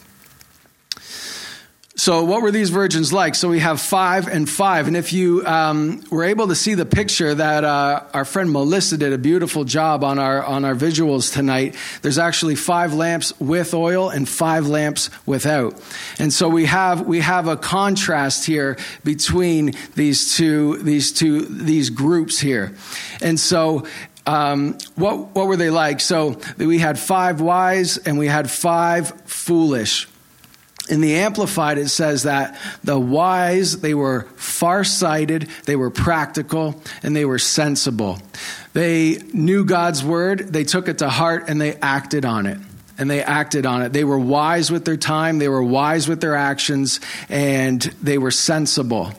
So, 1.98 2.22
what 2.22 2.42
were 2.42 2.52
these 2.52 2.70
virgins 2.70 3.12
like? 3.12 3.34
So, 3.34 3.48
we 3.48 3.58
have 3.58 3.80
five 3.80 4.28
and 4.28 4.48
five. 4.48 4.86
And 4.86 4.96
if 4.96 5.12
you 5.12 5.44
um, 5.44 6.00
were 6.12 6.22
able 6.22 6.46
to 6.46 6.54
see 6.54 6.74
the 6.74 6.86
picture 6.86 7.34
that 7.34 7.64
uh, 7.64 8.04
our 8.14 8.24
friend 8.24 8.52
Melissa 8.52 8.96
did 8.96 9.12
a 9.12 9.18
beautiful 9.18 9.64
job 9.64 10.04
on 10.04 10.16
our, 10.16 10.44
on 10.44 10.64
our 10.64 10.76
visuals 10.76 11.34
tonight, 11.34 11.74
there's 12.02 12.16
actually 12.16 12.54
five 12.54 12.94
lamps 12.94 13.32
with 13.40 13.74
oil 13.74 14.10
and 14.10 14.28
five 14.28 14.68
lamps 14.68 15.10
without. 15.26 15.74
And 16.20 16.32
so, 16.32 16.48
we 16.48 16.66
have, 16.66 17.04
we 17.04 17.18
have 17.18 17.48
a 17.48 17.56
contrast 17.56 18.46
here 18.46 18.78
between 19.02 19.74
these 19.96 20.36
two, 20.36 20.78
these 20.78 21.12
two, 21.12 21.46
these 21.46 21.90
groups 21.90 22.38
here. 22.38 22.76
And 23.20 23.40
so, 23.40 23.88
um, 24.24 24.78
what, 24.94 25.34
what 25.34 25.48
were 25.48 25.56
they 25.56 25.70
like? 25.70 25.98
So, 25.98 26.40
we 26.58 26.78
had 26.78 26.96
five 26.96 27.40
wise 27.40 27.98
and 27.98 28.20
we 28.20 28.28
had 28.28 28.48
five 28.48 29.10
foolish. 29.26 30.06
In 30.88 31.00
the 31.00 31.16
Amplified, 31.16 31.78
it 31.78 31.88
says 31.88 32.22
that 32.22 32.58
the 32.82 32.98
wise, 32.98 33.80
they 33.80 33.94
were 33.94 34.22
far-sighted, 34.36 35.48
they 35.66 35.76
were 35.76 35.90
practical, 35.90 36.82
and 37.02 37.14
they 37.14 37.24
were 37.24 37.38
sensible. 37.38 38.18
They 38.72 39.18
knew 39.32 39.64
God's 39.64 40.02
word, 40.02 40.52
they 40.52 40.64
took 40.64 40.88
it 40.88 40.98
to 40.98 41.08
heart, 41.08 41.44
and 41.48 41.60
they 41.60 41.74
acted 41.76 42.24
on 42.24 42.46
it. 42.46 42.58
And 42.96 43.08
they 43.08 43.22
acted 43.22 43.64
on 43.64 43.82
it. 43.82 43.92
They 43.92 44.02
were 44.02 44.18
wise 44.18 44.72
with 44.72 44.84
their 44.84 44.96
time, 44.96 45.38
they 45.38 45.48
were 45.48 45.62
wise 45.62 46.08
with 46.08 46.20
their 46.20 46.34
actions, 46.34 47.00
and 47.28 47.80
they 48.02 48.18
were 48.18 48.32
sensible. 48.32 49.12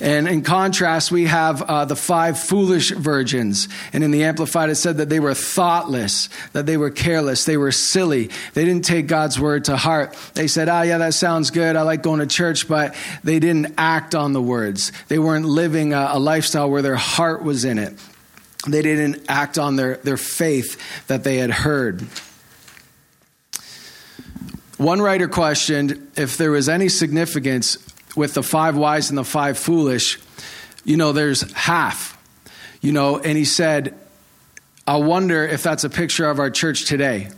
And 0.00 0.28
in 0.28 0.42
contrast, 0.42 1.10
we 1.10 1.24
have 1.24 1.62
uh, 1.62 1.84
the 1.84 1.96
five 1.96 2.38
foolish 2.38 2.90
virgins. 2.90 3.68
And 3.92 4.04
in 4.04 4.10
the 4.10 4.24
Amplified, 4.24 4.70
it 4.70 4.76
said 4.76 4.98
that 4.98 5.08
they 5.08 5.20
were 5.20 5.34
thoughtless, 5.34 6.28
that 6.52 6.66
they 6.66 6.76
were 6.76 6.90
careless, 6.90 7.44
they 7.44 7.56
were 7.56 7.72
silly. 7.72 8.30
They 8.54 8.64
didn't 8.64 8.84
take 8.84 9.06
God's 9.06 9.38
word 9.38 9.64
to 9.66 9.76
heart. 9.76 10.16
They 10.34 10.46
said, 10.46 10.68
ah, 10.68 10.80
oh, 10.80 10.82
yeah, 10.82 10.98
that 10.98 11.14
sounds 11.14 11.50
good. 11.50 11.76
I 11.76 11.82
like 11.82 12.02
going 12.02 12.20
to 12.20 12.26
church, 12.26 12.68
but 12.68 12.94
they 13.22 13.38
didn't 13.38 13.74
act 13.78 14.14
on 14.14 14.32
the 14.32 14.42
words. 14.42 14.92
They 15.08 15.18
weren't 15.18 15.46
living 15.46 15.92
a, 15.92 16.10
a 16.12 16.18
lifestyle 16.18 16.70
where 16.70 16.82
their 16.82 16.96
heart 16.96 17.42
was 17.42 17.64
in 17.64 17.78
it. 17.78 17.94
They 18.66 18.82
didn't 18.82 19.26
act 19.28 19.58
on 19.58 19.76
their, 19.76 19.96
their 19.96 20.16
faith 20.16 21.06
that 21.06 21.24
they 21.24 21.36
had 21.36 21.50
heard. 21.50 22.06
One 24.76 25.00
writer 25.00 25.28
questioned 25.28 26.10
if 26.16 26.36
there 26.36 26.50
was 26.50 26.68
any 26.68 26.88
significance 26.88 27.78
with 28.16 28.34
the 28.34 28.42
five 28.42 28.76
wise 28.76 29.10
and 29.10 29.18
the 29.18 29.24
five 29.24 29.58
foolish, 29.58 30.18
you 30.84 30.96
know, 30.96 31.12
there's 31.12 31.50
half, 31.52 32.18
you 32.80 32.92
know, 32.92 33.18
and 33.18 33.36
he 33.36 33.44
said, 33.44 33.98
I 34.86 34.96
wonder 34.96 35.46
if 35.46 35.62
that's 35.62 35.84
a 35.84 35.90
picture 35.90 36.28
of 36.28 36.38
our 36.38 36.50
church 36.50 36.84
today. 36.84 37.30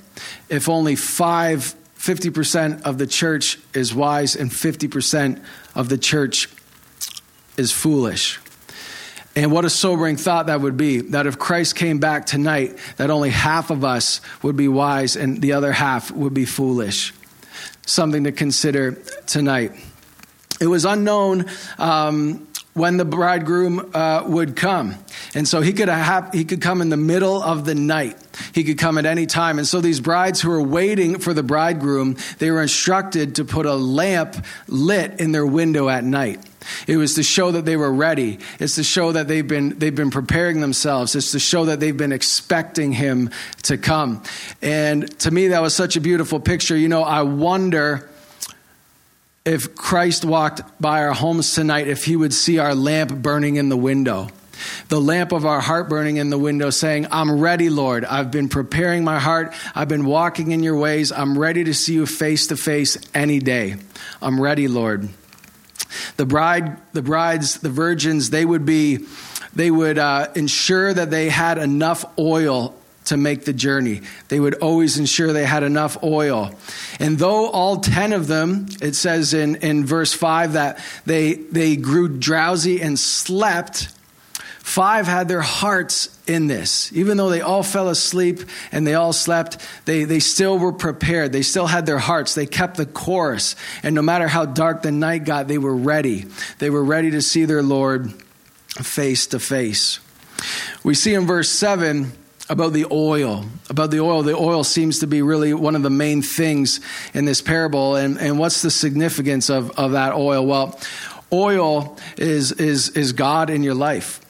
If 0.48 0.68
only 0.68 0.96
five, 0.96 1.74
50% 1.98 2.82
of 2.82 2.98
the 2.98 3.06
church 3.06 3.58
is 3.72 3.94
wise 3.94 4.34
and 4.36 4.50
50% 4.50 5.42
of 5.74 5.88
the 5.88 5.98
church 5.98 6.48
is 7.56 7.72
foolish. 7.72 8.40
And 9.36 9.52
what 9.52 9.66
a 9.66 9.70
sobering 9.70 10.16
thought 10.16 10.46
that 10.46 10.62
would 10.62 10.78
be 10.78 11.02
that 11.02 11.26
if 11.26 11.38
Christ 11.38 11.76
came 11.76 11.98
back 11.98 12.24
tonight, 12.24 12.78
that 12.96 13.10
only 13.10 13.30
half 13.30 13.70
of 13.70 13.84
us 13.84 14.22
would 14.42 14.56
be 14.56 14.66
wise 14.66 15.14
and 15.14 15.42
the 15.42 15.52
other 15.52 15.72
half 15.72 16.10
would 16.10 16.32
be 16.32 16.46
foolish. 16.46 17.12
Something 17.84 18.24
to 18.24 18.32
consider 18.32 18.92
tonight. 19.26 19.72
It 20.60 20.66
was 20.66 20.84
unknown 20.84 21.46
um, 21.78 22.46
when 22.74 22.98
the 22.98 23.04
bridegroom 23.04 23.90
uh, 23.94 24.24
would 24.26 24.54
come. 24.54 24.96
And 25.34 25.48
so 25.48 25.60
he 25.60 25.72
could, 25.72 25.88
have, 25.88 26.32
he 26.32 26.44
could 26.44 26.60
come 26.60 26.82
in 26.82 26.90
the 26.90 26.96
middle 26.96 27.42
of 27.42 27.64
the 27.64 27.74
night. 27.74 28.16
He 28.52 28.64
could 28.64 28.78
come 28.78 28.98
at 28.98 29.06
any 29.06 29.26
time. 29.26 29.58
And 29.58 29.66
so 29.66 29.80
these 29.80 30.00
brides 30.00 30.40
who 30.40 30.50
were 30.50 30.62
waiting 30.62 31.18
for 31.18 31.32
the 31.32 31.42
bridegroom, 31.42 32.16
they 32.38 32.50
were 32.50 32.62
instructed 32.62 33.36
to 33.36 33.44
put 33.44 33.66
a 33.66 33.74
lamp 33.74 34.36
lit 34.68 35.20
in 35.20 35.32
their 35.32 35.46
window 35.46 35.88
at 35.88 36.04
night. 36.04 36.40
It 36.86 36.96
was 36.96 37.14
to 37.14 37.22
show 37.22 37.52
that 37.52 37.64
they 37.64 37.76
were 37.76 37.92
ready. 37.92 38.38
It's 38.58 38.74
to 38.74 38.84
show 38.84 39.12
that 39.12 39.28
they've 39.28 39.46
been, 39.46 39.78
they've 39.78 39.94
been 39.94 40.10
preparing 40.10 40.60
themselves. 40.60 41.14
It's 41.14 41.32
to 41.32 41.38
show 41.38 41.66
that 41.66 41.80
they've 41.80 41.96
been 41.96 42.12
expecting 42.12 42.92
him 42.92 43.30
to 43.62 43.78
come. 43.78 44.22
And 44.60 45.18
to 45.20 45.30
me, 45.30 45.48
that 45.48 45.62
was 45.62 45.74
such 45.74 45.96
a 45.96 46.00
beautiful 46.00 46.40
picture. 46.40 46.76
You 46.76 46.88
know, 46.88 47.02
I 47.02 47.22
wonder 47.22 48.10
if 49.46 49.76
Christ 49.76 50.24
walked 50.24 50.60
by 50.80 51.04
our 51.04 51.12
homes 51.12 51.54
tonight, 51.54 51.86
if 51.86 52.04
he 52.04 52.16
would 52.16 52.34
see 52.34 52.58
our 52.58 52.74
lamp 52.74 53.14
burning 53.22 53.56
in 53.56 53.68
the 53.68 53.76
window. 53.76 54.28
The 54.88 55.00
lamp 55.00 55.32
of 55.32 55.46
our 55.46 55.60
heart 55.60 55.88
burning 55.88 56.16
in 56.16 56.30
the 56.30 56.38
window, 56.38 56.70
saying, 56.70 57.06
I'm 57.12 57.40
ready, 57.40 57.70
Lord. 57.70 58.04
I've 58.04 58.30
been 58.30 58.48
preparing 58.48 59.04
my 59.04 59.20
heart. 59.20 59.54
I've 59.74 59.88
been 59.88 60.04
walking 60.04 60.50
in 60.50 60.62
your 60.62 60.76
ways. 60.76 61.12
I'm 61.12 61.38
ready 61.38 61.62
to 61.64 61.74
see 61.74 61.94
you 61.94 62.06
face 62.06 62.48
to 62.48 62.56
face 62.56 62.98
any 63.14 63.38
day. 63.38 63.76
I'm 64.20 64.40
ready, 64.40 64.66
Lord. 64.66 65.08
The 66.16 66.26
bride, 66.26 66.78
the 66.92 67.02
brides, 67.02 67.60
the 67.60 67.70
virgins, 67.70 68.30
they 68.30 68.44
would 68.44 68.66
be, 68.66 69.06
they 69.54 69.70
would 69.70 69.98
uh, 69.98 70.28
ensure 70.34 70.92
that 70.92 71.10
they 71.10 71.28
had 71.28 71.58
enough 71.58 72.04
oil 72.18 72.74
to 73.06 73.16
make 73.16 73.44
the 73.44 73.52
journey. 73.52 74.02
They 74.28 74.38
would 74.38 74.54
always 74.54 74.98
ensure 74.98 75.32
they 75.32 75.44
had 75.44 75.62
enough 75.62 76.02
oil. 76.02 76.54
And 77.00 77.18
though 77.18 77.48
all 77.48 77.78
10 77.78 78.12
of 78.12 78.26
them, 78.26 78.66
it 78.80 78.94
says 78.94 79.34
in, 79.34 79.56
in 79.56 79.86
verse 79.86 80.12
5 80.12 80.54
that 80.54 80.78
they, 81.04 81.34
they 81.34 81.76
grew 81.76 82.08
drowsy 82.08 82.80
and 82.80 82.98
slept, 82.98 83.88
five 84.66 85.06
had 85.06 85.28
their 85.28 85.40
hearts 85.40 86.18
in 86.26 86.48
this. 86.48 86.92
Even 86.92 87.16
though 87.16 87.30
they 87.30 87.40
all 87.40 87.62
fell 87.62 87.88
asleep 87.88 88.40
and 88.72 88.84
they 88.84 88.94
all 88.94 89.12
slept, 89.12 89.58
they, 89.84 90.02
they 90.02 90.18
still 90.18 90.58
were 90.58 90.72
prepared. 90.72 91.32
They 91.32 91.42
still 91.42 91.68
had 91.68 91.86
their 91.86 91.98
hearts. 91.98 92.34
They 92.34 92.46
kept 92.46 92.76
the 92.76 92.86
course. 92.86 93.54
And 93.84 93.94
no 93.94 94.02
matter 94.02 94.26
how 94.26 94.44
dark 94.44 94.82
the 94.82 94.90
night 94.90 95.24
got, 95.24 95.46
they 95.46 95.58
were 95.58 95.74
ready. 95.74 96.26
They 96.58 96.70
were 96.70 96.82
ready 96.84 97.12
to 97.12 97.22
see 97.22 97.44
their 97.44 97.62
Lord 97.62 98.12
face 98.82 99.28
to 99.28 99.38
face. 99.38 100.00
We 100.82 100.94
see 100.94 101.14
in 101.14 101.26
verse 101.26 101.48
7 101.48 102.12
about 102.48 102.72
the 102.72 102.86
oil. 102.90 103.44
About 103.68 103.90
the 103.90 104.00
oil. 104.00 104.22
The 104.22 104.36
oil 104.36 104.64
seems 104.64 105.00
to 105.00 105.06
be 105.06 105.22
really 105.22 105.54
one 105.54 105.76
of 105.76 105.82
the 105.82 105.90
main 105.90 106.22
things 106.22 106.80
in 107.14 107.24
this 107.24 107.40
parable. 107.40 107.96
And, 107.96 108.18
and 108.18 108.38
what's 108.38 108.62
the 108.62 108.70
significance 108.70 109.50
of, 109.50 109.70
of 109.78 109.92
that 109.92 110.14
oil? 110.14 110.46
Well, 110.46 110.78
oil 111.32 111.96
is, 112.16 112.52
is, 112.52 112.90
is 112.90 113.12
God 113.12 113.50
in 113.50 113.62
your 113.62 113.74
life. 113.74 114.20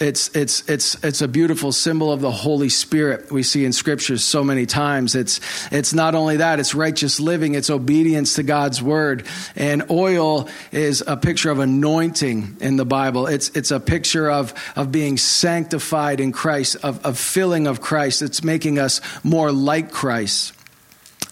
It's, 0.00 0.34
it's, 0.34 0.66
it's, 0.66 1.04
it's 1.04 1.20
a 1.20 1.28
beautiful 1.28 1.72
symbol 1.72 2.10
of 2.10 2.22
the 2.22 2.30
Holy 2.30 2.70
Spirit 2.70 3.30
we 3.30 3.42
see 3.42 3.66
in 3.66 3.74
scriptures 3.74 4.24
so 4.24 4.42
many 4.42 4.64
times. 4.64 5.14
It's, 5.14 5.40
it's 5.70 5.92
not 5.92 6.14
only 6.14 6.38
that, 6.38 6.58
it's 6.58 6.74
righteous 6.74 7.20
living, 7.20 7.54
it's 7.54 7.68
obedience 7.68 8.36
to 8.36 8.42
God's 8.42 8.82
word. 8.82 9.26
And 9.56 9.90
oil 9.90 10.48
is 10.72 11.04
a 11.06 11.18
picture 11.18 11.50
of 11.50 11.58
anointing 11.58 12.56
in 12.60 12.76
the 12.76 12.86
Bible. 12.86 13.26
It's, 13.26 13.50
it's 13.50 13.70
a 13.70 13.78
picture 13.78 14.30
of, 14.30 14.54
of 14.74 14.90
being 14.90 15.18
sanctified 15.18 16.18
in 16.18 16.32
Christ, 16.32 16.76
of, 16.82 17.04
of 17.04 17.18
filling 17.18 17.66
of 17.66 17.82
Christ. 17.82 18.22
It's 18.22 18.42
making 18.42 18.78
us 18.78 19.02
more 19.22 19.52
like 19.52 19.92
Christ 19.92 20.54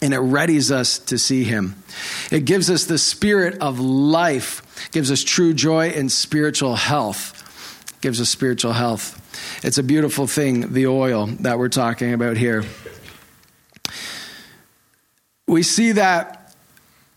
and 0.02 0.12
it 0.12 0.20
readies 0.20 0.70
us 0.70 0.98
to 0.98 1.18
see 1.18 1.42
him. 1.42 1.82
It 2.30 2.44
gives 2.44 2.70
us 2.70 2.84
the 2.84 2.98
spirit 2.98 3.60
of 3.62 3.80
life, 3.80 4.90
gives 4.92 5.10
us 5.10 5.24
true 5.24 5.54
joy 5.54 5.88
and 5.88 6.12
spiritual 6.12 6.76
health 6.76 7.37
gives 8.00 8.20
us 8.20 8.28
spiritual 8.28 8.72
health. 8.72 9.20
It's 9.64 9.78
a 9.78 9.82
beautiful 9.82 10.26
thing, 10.26 10.72
the 10.72 10.86
oil 10.86 11.26
that 11.40 11.58
we're 11.58 11.68
talking 11.68 12.12
about 12.12 12.36
here. 12.36 12.64
We 15.46 15.62
see 15.62 15.92
that 15.92 16.38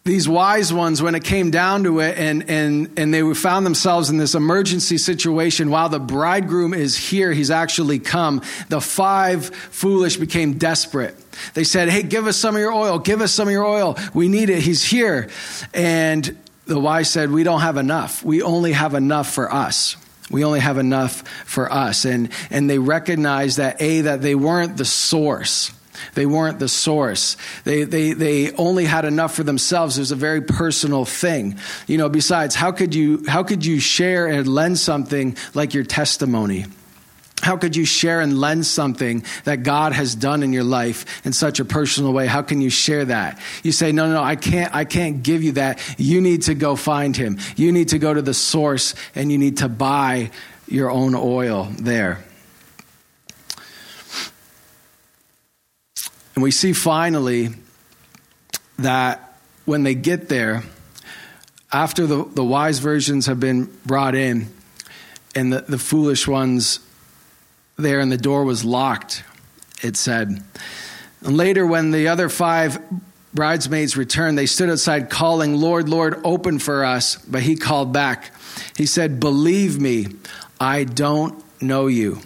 these 0.03 0.27
wise 0.27 0.73
ones, 0.73 0.99
when 0.99 1.13
it 1.13 1.23
came 1.23 1.51
down 1.51 1.83
to 1.83 1.99
it, 1.99 2.17
and, 2.17 2.49
and, 2.49 2.91
and 2.97 3.13
they 3.13 3.33
found 3.35 3.67
themselves 3.67 4.09
in 4.09 4.17
this 4.17 4.33
emergency 4.33 4.97
situation 4.97 5.69
while 5.69 5.89
the 5.89 5.99
bridegroom 5.99 6.73
is 6.73 6.97
here, 6.97 7.31
he's 7.31 7.51
actually 7.51 7.99
come. 7.99 8.41
The 8.69 8.81
five 8.81 9.45
foolish 9.45 10.17
became 10.17 10.57
desperate. 10.57 11.15
They 11.53 11.63
said, 11.63 11.89
Hey, 11.89 12.01
give 12.01 12.25
us 12.25 12.35
some 12.35 12.55
of 12.55 12.61
your 12.61 12.73
oil, 12.73 12.97
give 12.97 13.21
us 13.21 13.31
some 13.31 13.47
of 13.47 13.51
your 13.51 13.65
oil. 13.65 13.95
We 14.13 14.27
need 14.27 14.49
it. 14.49 14.61
He's 14.63 14.83
here. 14.83 15.29
And 15.71 16.35
the 16.65 16.79
wise 16.79 17.11
said, 17.11 17.29
We 17.29 17.43
don't 17.43 17.61
have 17.61 17.77
enough. 17.77 18.23
We 18.23 18.41
only 18.41 18.71
have 18.71 18.95
enough 18.95 19.31
for 19.31 19.53
us. 19.53 19.97
We 20.31 20.43
only 20.43 20.59
have 20.59 20.77
enough 20.77 21.27
for 21.45 21.71
us. 21.71 22.05
And, 22.05 22.31
and 22.49 22.69
they 22.69 22.79
recognized 22.79 23.57
that, 23.57 23.81
A, 23.81 24.01
that 24.01 24.21
they 24.21 24.35
weren't 24.35 24.77
the 24.77 24.85
source. 24.85 25.71
They 26.15 26.25
weren't 26.25 26.59
the 26.59 26.67
source. 26.67 27.37
They, 27.63 27.83
they, 27.83 28.13
they 28.13 28.51
only 28.53 28.85
had 28.85 29.05
enough 29.05 29.35
for 29.35 29.43
themselves. 29.43 29.97
It 29.97 30.01
was 30.01 30.11
a 30.11 30.15
very 30.15 30.41
personal 30.41 31.05
thing. 31.05 31.59
You 31.87 31.97
know, 31.97 32.09
besides, 32.09 32.55
how 32.55 32.71
could 32.71 32.95
you, 32.95 33.23
how 33.27 33.43
could 33.43 33.65
you 33.65 33.79
share 33.79 34.27
and 34.27 34.47
lend 34.47 34.79
something 34.79 35.37
like 35.53 35.73
your 35.73 35.83
testimony? 35.83 36.65
How 37.41 37.57
could 37.57 37.75
you 37.75 37.85
share 37.85 38.21
and 38.21 38.39
lend 38.39 38.65
something 38.65 39.23
that 39.45 39.63
God 39.63 39.93
has 39.93 40.13
done 40.13 40.43
in 40.43 40.53
your 40.53 40.63
life 40.63 41.25
in 41.25 41.33
such 41.33 41.59
a 41.59 41.65
personal 41.65 42.13
way? 42.13 42.27
How 42.27 42.43
can 42.43 42.61
you 42.61 42.69
share 42.69 43.05
that? 43.05 43.39
You 43.63 43.71
say, 43.71 43.91
no, 43.91 44.07
no, 44.07 44.13
no, 44.13 44.23
I 44.23 44.35
can't, 44.35 44.73
I 44.73 44.85
can't 44.85 45.23
give 45.23 45.43
you 45.43 45.53
that. 45.53 45.81
You 45.97 46.21
need 46.21 46.43
to 46.43 46.53
go 46.53 46.75
find 46.75 47.17
him. 47.17 47.39
You 47.55 47.71
need 47.71 47.89
to 47.89 47.99
go 47.99 48.13
to 48.13 48.21
the 48.21 48.33
source 48.33 48.93
and 49.15 49.31
you 49.31 49.37
need 49.37 49.57
to 49.57 49.69
buy 49.69 50.31
your 50.67 50.91
own 50.91 51.15
oil 51.15 51.69
there. 51.79 52.23
And 56.35 56.43
we 56.43 56.51
see 56.51 56.73
finally 56.73 57.49
that 58.79 59.35
when 59.65 59.83
they 59.83 59.95
get 59.95 60.29
there, 60.29 60.63
after 61.71 62.05
the, 62.05 62.23
the 62.23 62.43
wise 62.43 62.79
virgins 62.79 63.25
have 63.25 63.39
been 63.39 63.65
brought 63.85 64.15
in 64.15 64.47
and 65.35 65.53
the, 65.53 65.61
the 65.61 65.77
foolish 65.77 66.27
ones 66.27 66.79
there 67.81 67.99
and 67.99 68.11
the 68.11 68.17
door 68.17 68.43
was 68.43 68.63
locked, 68.63 69.23
it 69.81 69.97
said. 69.97 70.43
And 71.21 71.37
later, 71.37 71.65
when 71.65 71.91
the 71.91 72.07
other 72.07 72.29
five 72.29 72.79
bridesmaids 73.33 73.95
returned, 73.97 74.37
they 74.37 74.45
stood 74.45 74.69
outside 74.69 75.09
calling, 75.09 75.55
Lord, 75.55 75.89
Lord, 75.89 76.21
open 76.23 76.59
for 76.59 76.83
us. 76.83 77.15
But 77.15 77.43
he 77.43 77.55
called 77.55 77.93
back. 77.93 78.31
He 78.75 78.85
said, 78.85 79.19
Believe 79.19 79.79
me, 79.79 80.07
I 80.59 80.83
don't 80.83 81.43
know 81.61 81.87
you. 81.87 82.19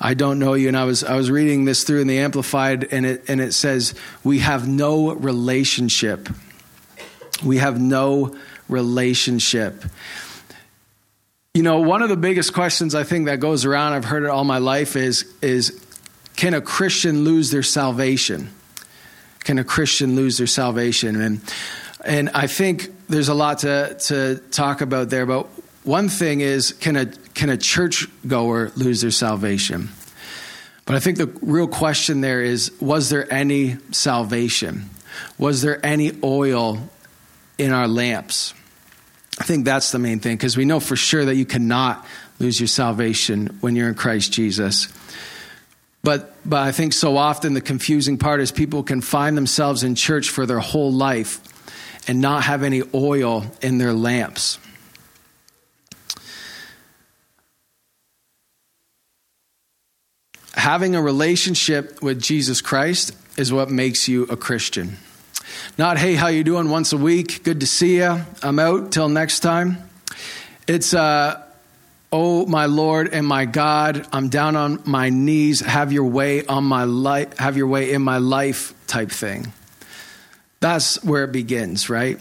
I 0.00 0.14
don't 0.14 0.38
know 0.38 0.54
you. 0.54 0.68
And 0.68 0.76
I 0.76 0.84
was, 0.84 1.02
I 1.02 1.16
was 1.16 1.30
reading 1.30 1.64
this 1.64 1.84
through 1.84 2.00
in 2.00 2.06
the 2.06 2.18
Amplified, 2.18 2.88
and 2.92 3.04
it, 3.04 3.24
and 3.28 3.40
it 3.40 3.52
says, 3.52 3.94
We 4.22 4.40
have 4.40 4.68
no 4.68 5.12
relationship. 5.12 6.28
We 7.44 7.58
have 7.58 7.80
no 7.80 8.36
relationship. 8.68 9.84
You 11.58 11.64
know, 11.64 11.80
one 11.80 12.02
of 12.02 12.08
the 12.08 12.16
biggest 12.16 12.52
questions 12.52 12.94
I 12.94 13.02
think 13.02 13.26
that 13.26 13.40
goes 13.40 13.64
around, 13.64 13.94
I've 13.94 14.04
heard 14.04 14.22
it 14.22 14.28
all 14.28 14.44
my 14.44 14.58
life, 14.58 14.94
is, 14.94 15.24
is 15.42 15.84
can 16.36 16.54
a 16.54 16.60
Christian 16.60 17.24
lose 17.24 17.50
their 17.50 17.64
salvation? 17.64 18.54
Can 19.40 19.58
a 19.58 19.64
Christian 19.64 20.14
lose 20.14 20.38
their 20.38 20.46
salvation? 20.46 21.20
And, 21.20 21.40
and 22.04 22.30
I 22.30 22.46
think 22.46 22.92
there's 23.08 23.26
a 23.26 23.34
lot 23.34 23.58
to, 23.58 23.96
to 24.02 24.36
talk 24.52 24.82
about 24.82 25.10
there, 25.10 25.26
but 25.26 25.48
one 25.82 26.08
thing 26.08 26.42
is 26.42 26.70
can 26.74 26.94
a, 26.94 27.06
can 27.06 27.50
a 27.50 27.56
church 27.56 28.06
goer 28.24 28.70
lose 28.76 29.00
their 29.00 29.10
salvation? 29.10 29.88
But 30.84 30.94
I 30.94 31.00
think 31.00 31.18
the 31.18 31.26
real 31.42 31.66
question 31.66 32.20
there 32.20 32.40
is 32.40 32.70
was 32.80 33.10
there 33.10 33.32
any 33.32 33.78
salvation? 33.90 34.90
Was 35.38 35.62
there 35.62 35.84
any 35.84 36.12
oil 36.22 36.88
in 37.58 37.72
our 37.72 37.88
lamps? 37.88 38.54
I 39.38 39.44
think 39.44 39.64
that's 39.64 39.92
the 39.92 39.98
main 39.98 40.18
thing 40.20 40.36
because 40.36 40.56
we 40.56 40.64
know 40.64 40.80
for 40.80 40.96
sure 40.96 41.24
that 41.24 41.36
you 41.36 41.46
cannot 41.46 42.04
lose 42.38 42.60
your 42.60 42.66
salvation 42.66 43.58
when 43.60 43.76
you're 43.76 43.88
in 43.88 43.94
Christ 43.94 44.32
Jesus. 44.32 44.88
But, 46.02 46.34
but 46.48 46.60
I 46.60 46.72
think 46.72 46.92
so 46.92 47.16
often 47.16 47.54
the 47.54 47.60
confusing 47.60 48.18
part 48.18 48.40
is 48.40 48.50
people 48.50 48.82
can 48.82 49.00
find 49.00 49.36
themselves 49.36 49.82
in 49.82 49.94
church 49.94 50.30
for 50.30 50.46
their 50.46 50.58
whole 50.58 50.92
life 50.92 51.40
and 52.08 52.20
not 52.20 52.44
have 52.44 52.62
any 52.62 52.82
oil 52.94 53.44
in 53.60 53.78
their 53.78 53.92
lamps. 53.92 54.58
Having 60.54 60.96
a 60.96 61.02
relationship 61.02 62.02
with 62.02 62.20
Jesus 62.20 62.60
Christ 62.60 63.14
is 63.36 63.52
what 63.52 63.70
makes 63.70 64.08
you 64.08 64.24
a 64.24 64.36
Christian. 64.36 64.96
Not, 65.78 65.96
hey, 65.96 66.16
how 66.16 66.26
you 66.26 66.42
doing 66.42 66.70
once 66.70 66.92
a 66.92 66.96
week? 66.96 67.44
Good 67.44 67.60
to 67.60 67.66
see 67.66 67.98
you. 67.98 68.20
I'm 68.42 68.58
out. 68.58 68.90
Till 68.90 69.08
next 69.08 69.40
time. 69.40 69.78
It's, 70.66 70.92
uh, 70.92 71.40
oh, 72.10 72.46
my 72.46 72.66
Lord 72.66 73.14
and 73.14 73.24
my 73.24 73.44
God, 73.44 74.04
I'm 74.12 74.28
down 74.28 74.56
on 74.56 74.82
my 74.86 75.08
knees. 75.08 75.60
Have 75.60 75.92
your 75.92 76.06
way 76.06 76.44
on 76.46 76.64
my 76.64 76.82
life, 76.82 77.38
have 77.38 77.56
your 77.56 77.68
way 77.68 77.92
in 77.92 78.02
my 78.02 78.18
life 78.18 78.74
type 78.88 79.12
thing. 79.12 79.52
That's 80.58 81.00
where 81.04 81.22
it 81.22 81.30
begins, 81.30 81.88
right? 81.88 82.18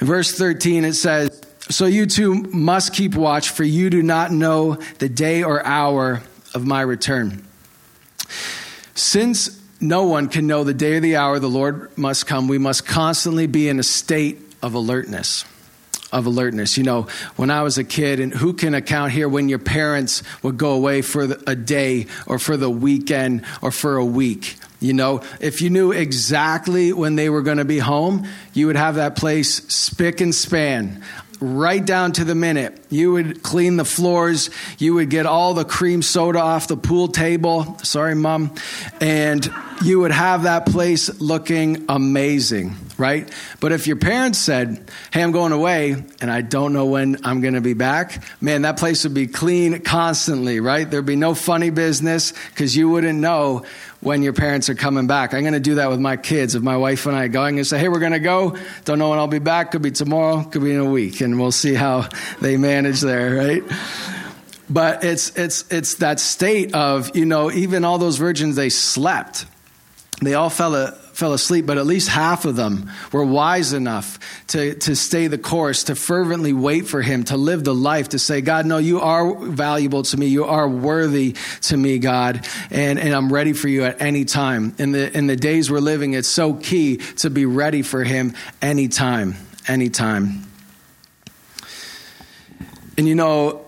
In 0.00 0.06
verse 0.06 0.32
13, 0.32 0.86
it 0.86 0.94
says, 0.94 1.42
So 1.68 1.84
you 1.84 2.06
too 2.06 2.36
must 2.54 2.94
keep 2.94 3.14
watch, 3.14 3.50
for 3.50 3.64
you 3.64 3.90
do 3.90 4.02
not 4.02 4.32
know 4.32 4.76
the 4.98 5.10
day 5.10 5.42
or 5.42 5.62
hour 5.66 6.22
of 6.54 6.66
my 6.66 6.80
return. 6.80 7.46
Since 8.94 9.61
no 9.82 10.04
one 10.04 10.28
can 10.28 10.46
know 10.46 10.64
the 10.64 10.74
day 10.74 10.94
or 10.94 11.00
the 11.00 11.16
hour 11.16 11.38
the 11.38 11.48
Lord 11.48 11.96
must 11.98 12.26
come. 12.26 12.48
We 12.48 12.58
must 12.58 12.86
constantly 12.86 13.46
be 13.46 13.68
in 13.68 13.78
a 13.78 13.82
state 13.82 14.38
of 14.62 14.74
alertness. 14.74 15.44
Of 16.12 16.26
alertness. 16.26 16.76
You 16.76 16.84
know, 16.84 17.08
when 17.36 17.50
I 17.50 17.62
was 17.62 17.78
a 17.78 17.84
kid, 17.84 18.20
and 18.20 18.32
who 18.32 18.52
can 18.52 18.74
account 18.74 19.12
here 19.12 19.28
when 19.28 19.48
your 19.48 19.58
parents 19.58 20.22
would 20.42 20.58
go 20.58 20.72
away 20.72 21.02
for 21.02 21.22
a 21.46 21.56
day 21.56 22.06
or 22.26 22.38
for 22.38 22.56
the 22.56 22.70
weekend 22.70 23.44
or 23.62 23.70
for 23.70 23.96
a 23.96 24.04
week? 24.04 24.56
You 24.78 24.92
know, 24.92 25.22
if 25.40 25.62
you 25.62 25.70
knew 25.70 25.92
exactly 25.92 26.92
when 26.92 27.14
they 27.14 27.30
were 27.30 27.42
going 27.42 27.58
to 27.58 27.64
be 27.64 27.78
home, 27.78 28.26
you 28.52 28.66
would 28.66 28.76
have 28.76 28.96
that 28.96 29.16
place 29.16 29.54
spick 29.72 30.20
and 30.20 30.34
span 30.34 31.02
right 31.42 31.84
down 31.84 32.12
to 32.12 32.24
the 32.24 32.34
minute. 32.34 32.78
You 32.88 33.12
would 33.12 33.42
clean 33.42 33.76
the 33.76 33.84
floors, 33.84 34.50
you 34.78 34.94
would 34.94 35.10
get 35.10 35.26
all 35.26 35.54
the 35.54 35.64
cream 35.64 36.02
soda 36.02 36.40
off 36.40 36.68
the 36.68 36.76
pool 36.76 37.08
table. 37.08 37.78
Sorry, 37.82 38.14
mom. 38.14 38.54
And 39.00 39.52
you 39.82 40.00
would 40.00 40.12
have 40.12 40.44
that 40.44 40.66
place 40.66 41.20
looking 41.20 41.86
amazing, 41.88 42.76
right? 42.96 43.28
But 43.60 43.72
if 43.72 43.86
your 43.86 43.96
parents 43.96 44.38
said, 44.38 44.90
Hey, 45.12 45.22
I'm 45.22 45.32
going 45.32 45.52
away 45.52 45.92
and 46.20 46.30
I 46.30 46.40
don't 46.40 46.72
know 46.72 46.86
when 46.86 47.18
I'm 47.24 47.40
going 47.40 47.54
to 47.54 47.60
be 47.60 47.74
back, 47.74 48.22
man, 48.40 48.62
that 48.62 48.78
place 48.78 49.02
would 49.04 49.14
be 49.14 49.26
clean 49.26 49.80
constantly, 49.80 50.60
right? 50.60 50.88
There'd 50.88 51.04
be 51.04 51.16
no 51.16 51.34
funny 51.34 51.70
business 51.70 52.32
because 52.50 52.76
you 52.76 52.88
wouldn't 52.88 53.18
know 53.18 53.64
when 54.02 54.22
your 54.22 54.32
parents 54.32 54.68
are 54.68 54.74
coming 54.74 55.06
back. 55.06 55.32
I'm 55.32 55.42
going 55.42 55.52
to 55.54 55.60
do 55.60 55.76
that 55.76 55.88
with 55.88 56.00
my 56.00 56.16
kids. 56.16 56.56
If 56.56 56.62
my 56.62 56.76
wife 56.76 57.06
and 57.06 57.16
I 57.16 57.28
go, 57.28 57.40
I'm 57.40 57.54
going 57.54 57.62
to 57.62 57.64
say, 57.64 57.78
hey, 57.78 57.88
we're 57.88 58.00
going 58.00 58.12
to 58.12 58.18
go. 58.18 58.56
Don't 58.84 58.98
know 58.98 59.10
when 59.10 59.18
I'll 59.18 59.28
be 59.28 59.38
back. 59.38 59.70
Could 59.70 59.82
be 59.82 59.92
tomorrow, 59.92 60.42
could 60.42 60.62
be 60.62 60.72
in 60.72 60.80
a 60.80 60.84
week. 60.84 61.20
And 61.20 61.40
we'll 61.40 61.52
see 61.52 61.72
how 61.72 62.08
they 62.40 62.56
manage 62.56 63.00
there, 63.00 63.36
right? 63.36 63.62
But 64.68 65.04
it's, 65.04 65.36
it's, 65.38 65.70
it's 65.70 65.96
that 65.96 66.18
state 66.18 66.74
of, 66.74 67.16
you 67.16 67.24
know, 67.24 67.50
even 67.52 67.84
all 67.84 67.98
those 67.98 68.18
virgins, 68.18 68.56
they 68.56 68.70
slept. 68.70 69.46
They 70.20 70.34
all 70.34 70.50
fell, 70.50 70.74
fell 71.12 71.32
asleep, 71.32 71.66
but 71.66 71.78
at 71.78 71.86
least 71.86 72.08
half 72.08 72.44
of 72.44 72.56
them 72.56 72.90
were 73.12 73.24
wise 73.24 73.72
enough 73.72 74.18
to, 74.48 74.74
to 74.74 74.96
stay 74.96 75.26
the 75.26 75.38
course, 75.38 75.84
to 75.84 75.94
fervently 75.94 76.52
wait 76.52 76.86
for 76.86 77.02
him, 77.02 77.24
to 77.24 77.36
live 77.36 77.64
the 77.64 77.74
life, 77.74 78.10
to 78.10 78.18
say, 78.18 78.40
God, 78.40 78.66
no, 78.66 78.78
you 78.78 79.00
are 79.00 79.34
valuable 79.34 80.02
to 80.04 80.16
me. 80.16 80.26
You 80.26 80.44
are 80.44 80.68
worthy 80.68 81.36
to 81.62 81.76
me, 81.76 81.98
God, 81.98 82.46
and, 82.70 82.98
and 82.98 83.14
I'm 83.14 83.32
ready 83.32 83.52
for 83.52 83.68
you 83.68 83.84
at 83.84 84.00
any 84.00 84.24
time. 84.24 84.74
In 84.78 84.92
the, 84.92 85.16
in 85.16 85.26
the 85.26 85.36
days 85.36 85.70
we're 85.70 85.80
living, 85.80 86.14
it's 86.14 86.28
so 86.28 86.54
key 86.54 86.96
to 87.18 87.30
be 87.30 87.46
ready 87.46 87.82
for 87.82 88.04
him 88.04 88.34
anytime, 88.60 89.36
anytime. 89.68 90.46
And 92.96 93.08
you 93.08 93.14
know, 93.14 93.64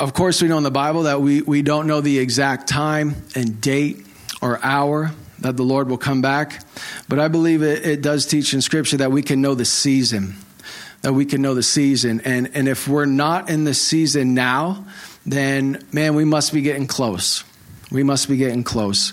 of 0.00 0.14
course, 0.14 0.40
we 0.40 0.48
know 0.48 0.58
in 0.58 0.64
the 0.64 0.70
Bible 0.70 1.04
that 1.04 1.20
we, 1.20 1.42
we 1.42 1.62
don't 1.62 1.86
know 1.86 2.00
the 2.00 2.18
exact 2.18 2.68
time 2.68 3.16
and 3.34 3.60
date 3.60 4.06
or 4.40 4.64
hour 4.64 5.12
that 5.40 5.56
the 5.56 5.62
Lord 5.62 5.88
will 5.88 5.98
come 5.98 6.20
back. 6.20 6.62
But 7.08 7.18
I 7.18 7.28
believe 7.28 7.62
it, 7.62 7.86
it 7.86 8.02
does 8.02 8.26
teach 8.26 8.54
in 8.54 8.60
Scripture 8.60 8.98
that 8.98 9.12
we 9.12 9.22
can 9.22 9.40
know 9.40 9.54
the 9.54 9.64
season, 9.64 10.34
that 11.02 11.12
we 11.12 11.24
can 11.24 11.42
know 11.42 11.54
the 11.54 11.62
season. 11.62 12.20
And, 12.24 12.50
and 12.54 12.68
if 12.68 12.88
we're 12.88 13.06
not 13.06 13.50
in 13.50 13.64
the 13.64 13.74
season 13.74 14.34
now, 14.34 14.84
then 15.24 15.84
man, 15.92 16.14
we 16.14 16.24
must 16.24 16.52
be 16.52 16.62
getting 16.62 16.86
close. 16.86 17.44
We 17.90 18.02
must 18.02 18.28
be 18.28 18.36
getting 18.36 18.64
close. 18.64 19.12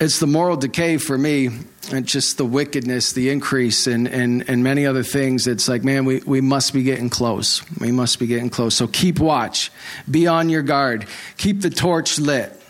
It's 0.00 0.18
the 0.18 0.26
moral 0.26 0.56
decay 0.56 0.96
for 0.96 1.16
me, 1.16 1.48
and 1.92 2.06
just 2.06 2.38
the 2.38 2.44
wickedness, 2.44 3.12
the 3.12 3.30
increase, 3.30 3.86
and, 3.86 4.08
and, 4.08 4.48
and 4.48 4.62
many 4.62 4.86
other 4.86 5.02
things. 5.02 5.46
It's 5.46 5.68
like, 5.68 5.84
man, 5.84 6.04
we, 6.04 6.20
we 6.20 6.40
must 6.40 6.72
be 6.72 6.82
getting 6.82 7.10
close. 7.10 7.62
We 7.78 7.92
must 7.92 8.18
be 8.18 8.26
getting 8.26 8.50
close. 8.50 8.74
So 8.74 8.86
keep 8.86 9.18
watch, 9.18 9.70
be 10.10 10.26
on 10.26 10.48
your 10.48 10.62
guard, 10.62 11.06
keep 11.36 11.60
the 11.60 11.70
torch 11.70 12.18
lit. 12.18 12.61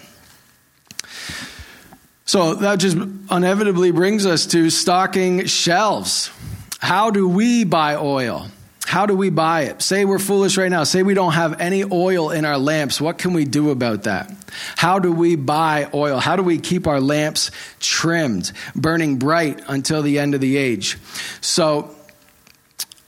So 2.25 2.55
that 2.55 2.79
just 2.79 2.97
inevitably 2.97 3.91
brings 3.91 4.27
us 4.27 4.47
to 4.47 4.71
stocking 4.71 5.47
shelves. 5.47 6.31
How 6.79 7.11
do 7.11 7.29
we 7.29 7.65
buy 7.65 7.97
oil? 7.97 8.49
How 8.85 9.07
do 9.07 9.17
we 9.17 9.31
buy 9.31 9.63
it? 9.63 9.81
Say 9.81 10.05
we're 10.05 10.19
foolish 10.19 10.59
right 10.59 10.71
now. 10.71 10.85
Say 10.85 11.03
we 11.03 11.15
don't 11.15 11.33
have 11.33 11.61
any 11.61 11.83
oil 11.83 12.31
in 12.31 12.45
our 12.45 12.59
lamps. 12.59 13.01
What 13.01 13.17
can 13.17 13.33
we 13.33 13.45
do 13.45 13.71
about 13.71 14.03
that? 14.03 14.31
How 14.77 14.99
do 14.99 15.11
we 15.11 15.35
buy 15.35 15.89
oil? 15.95 16.19
How 16.19 16.37
do 16.37 16.43
we 16.43 16.59
keep 16.59 16.87
our 16.87 17.01
lamps 17.01 17.51
trimmed, 17.81 18.53
burning 18.75 19.17
bright 19.17 19.63
until 19.67 20.03
the 20.03 20.19
end 20.19 20.35
of 20.35 20.43
the 20.43 20.59
age? 20.59 20.99
So, 21.41 21.95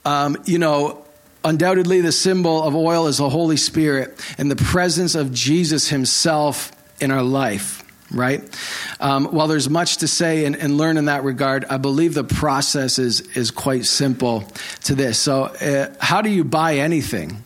um, 0.05 0.37
you 0.45 0.57
know, 0.57 1.05
undoubtedly 1.43 2.01
the 2.01 2.11
symbol 2.11 2.63
of 2.63 2.75
oil 2.75 3.05
is 3.07 3.17
the 3.17 3.29
Holy 3.29 3.57
Spirit 3.57 4.19
and 4.39 4.49
the 4.49 4.55
presence 4.55 5.13
of 5.13 5.31
Jesus 5.31 5.89
Himself 5.89 6.71
in 6.99 7.11
our 7.11 7.23
life 7.23 7.84
right? 8.11 8.41
Um, 8.99 9.25
while 9.25 9.47
there's 9.47 9.69
much 9.69 9.97
to 9.97 10.07
say 10.07 10.45
and, 10.45 10.55
and, 10.55 10.77
learn 10.77 10.97
in 10.97 11.05
that 11.05 11.23
regard, 11.23 11.65
I 11.65 11.77
believe 11.77 12.13
the 12.13 12.23
process 12.23 12.99
is, 12.99 13.21
is 13.35 13.51
quite 13.51 13.85
simple 13.85 14.43
to 14.83 14.95
this. 14.95 15.19
So, 15.19 15.43
uh, 15.45 15.93
how 15.99 16.21
do 16.21 16.29
you 16.29 16.43
buy 16.43 16.75
anything? 16.75 17.43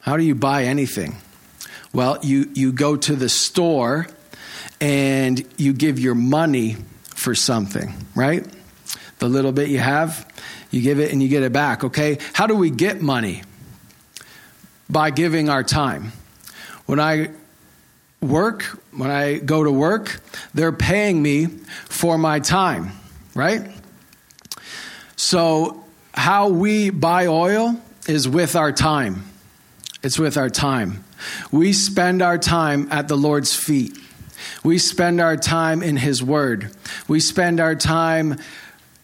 How 0.00 0.16
do 0.16 0.24
you 0.24 0.34
buy 0.34 0.64
anything? 0.64 1.16
Well, 1.92 2.18
you, 2.22 2.50
you 2.54 2.72
go 2.72 2.96
to 2.96 3.16
the 3.16 3.28
store 3.28 4.06
and 4.80 5.44
you 5.58 5.72
give 5.72 5.98
your 5.98 6.14
money 6.14 6.76
for 7.14 7.34
something, 7.34 7.92
right? 8.14 8.46
The 9.18 9.28
little 9.28 9.52
bit 9.52 9.68
you 9.68 9.78
have, 9.78 10.26
you 10.70 10.80
give 10.80 11.00
it 11.00 11.12
and 11.12 11.22
you 11.22 11.28
get 11.28 11.42
it 11.42 11.52
back, 11.52 11.84
okay? 11.84 12.18
How 12.32 12.46
do 12.46 12.54
we 12.54 12.70
get 12.70 13.02
money? 13.02 13.42
By 14.88 15.10
giving 15.10 15.48
our 15.48 15.62
time. 15.62 16.12
When 16.86 16.98
I 16.98 17.30
work, 18.20 18.62
when 18.92 19.10
I 19.10 19.38
go 19.38 19.64
to 19.64 19.70
work, 19.70 20.20
they're 20.54 20.72
paying 20.72 21.22
me 21.22 21.46
for 21.46 22.18
my 22.18 22.40
time, 22.40 22.92
right? 23.34 23.70
So, 25.16 25.84
how 26.12 26.48
we 26.48 26.90
buy 26.90 27.26
oil 27.26 27.80
is 28.08 28.28
with 28.28 28.56
our 28.56 28.72
time. 28.72 29.24
It's 30.02 30.18
with 30.18 30.36
our 30.36 30.50
time. 30.50 31.04
We 31.52 31.72
spend 31.72 32.22
our 32.22 32.38
time 32.38 32.88
at 32.90 33.08
the 33.08 33.16
Lord's 33.16 33.54
feet. 33.54 33.96
We 34.64 34.78
spend 34.78 35.20
our 35.20 35.36
time 35.36 35.82
in 35.82 35.96
His 35.96 36.22
Word. 36.22 36.70
We 37.06 37.20
spend 37.20 37.60
our 37.60 37.74
time 37.74 38.38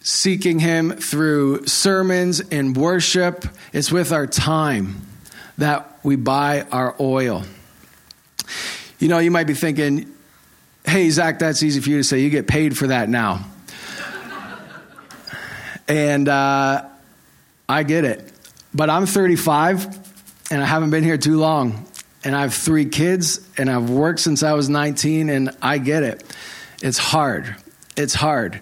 seeking 0.01 0.59
Him 0.59 0.93
through 0.93 1.67
sermons 1.67 2.41
and 2.41 2.77
worship. 2.77 3.47
It's 3.73 3.93
with 3.93 4.13
our 4.13 4.27
time 4.27 5.03
that 5.59 5.99
we 6.03 6.17
buy 6.17 6.63
our 6.73 6.95
oil. 6.99 7.45
You 8.99 9.09
know, 9.09 9.19
you 9.19 9.31
might 9.31 9.47
be 9.47 9.55
thinking, 9.55 10.13
hey, 10.85 11.11
Zach, 11.11 11.39
that's 11.39 11.63
easy 11.63 11.81
for 11.81 11.91
you 11.91 11.99
to 11.99 12.05
say. 12.05 12.21
You 12.21 12.31
get 12.31 12.47
paid 12.47 12.77
for 12.77 12.87
that 12.89 13.09
now. 13.09 13.45
and 15.89 16.29
uh, 16.29 16.85
I 17.69 17.83
get 17.83 18.05
it. 18.05 18.33
But 18.75 18.91
I'm 18.91 19.07
35 19.07 20.51
and 20.51 20.63
I 20.63 20.67
haven't 20.67 20.91
been 20.91 21.05
here 21.05 21.19
too 21.19 21.39
long 21.39 21.87
and 22.27 22.35
I 22.35 22.41
have 22.41 22.55
three 22.55 22.87
kids, 22.87 23.39
and 23.57 23.71
I've 23.71 23.89
worked 23.89 24.19
since 24.19 24.43
I 24.43 24.55
was 24.55 24.69
19, 24.69 25.31
and 25.31 25.51
I 25.63 25.79
get 25.79 26.03
it. 26.03 26.25
It's 26.83 26.99
hard. 26.99 27.55
It's 27.97 28.15
hard. 28.15 28.61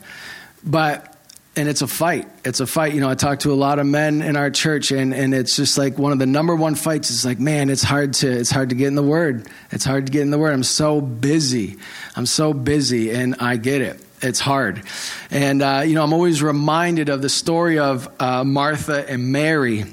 But, 0.63 1.14
and 1.57 1.69
it's 1.69 1.83
a 1.83 1.87
fight. 1.87 2.29
It's 2.45 2.61
a 2.61 2.67
fight. 2.67 2.95
You 2.95 3.01
know, 3.01 3.09
I 3.09 3.15
talk 3.15 3.41
to 3.41 3.53
a 3.53 3.55
lot 3.55 3.79
of 3.79 3.87
men 3.87 4.23
in 4.23 4.37
our 4.37 4.51
church, 4.51 4.91
and, 4.91 5.15
and 5.15 5.35
it's 5.35 5.57
just 5.57 5.79
like 5.79 5.99
one 5.99 6.13
of 6.13 6.19
the 6.19 6.27
number 6.27 6.55
one 6.55 6.75
fights 6.75 7.11
is 7.11 7.25
like, 7.25 7.39
man, 7.39 7.71
it's 7.71 7.83
hard 7.83 8.15
to, 8.15 8.31
it's 8.31 8.51
hard 8.51 8.71
to 8.71 8.75
get 8.75 8.89
in 8.89 8.95
the 8.95 9.03
word. 9.03 9.49
It's 9.71 9.85
hard 9.85 10.07
to 10.07 10.13
get 10.13 10.23
in 10.23 10.31
the 10.31 10.39
word. 10.39 10.53
I'm 10.53 10.63
so 10.63 11.01
busy. 11.01 11.77
I'm 12.17 12.27
so 12.27 12.53
busy, 12.53 13.13
and 13.13 13.37
I 13.41 13.57
get 13.57 13.81
it 13.81 14.01
it's 14.23 14.41
hard. 14.41 14.83
And, 15.31 15.61
uh, 15.61 15.83
you 15.85 15.95
know, 15.95 16.03
I'm 16.03 16.15
always 16.15 16.43
reminded 16.43 17.11
of 17.11 17.21
the 17.21 17.29
story 17.29 17.79
of 17.79 18.09
uh, 18.19 18.43
Martha 18.43 19.09
and 19.09 19.31
Mary 19.33 19.85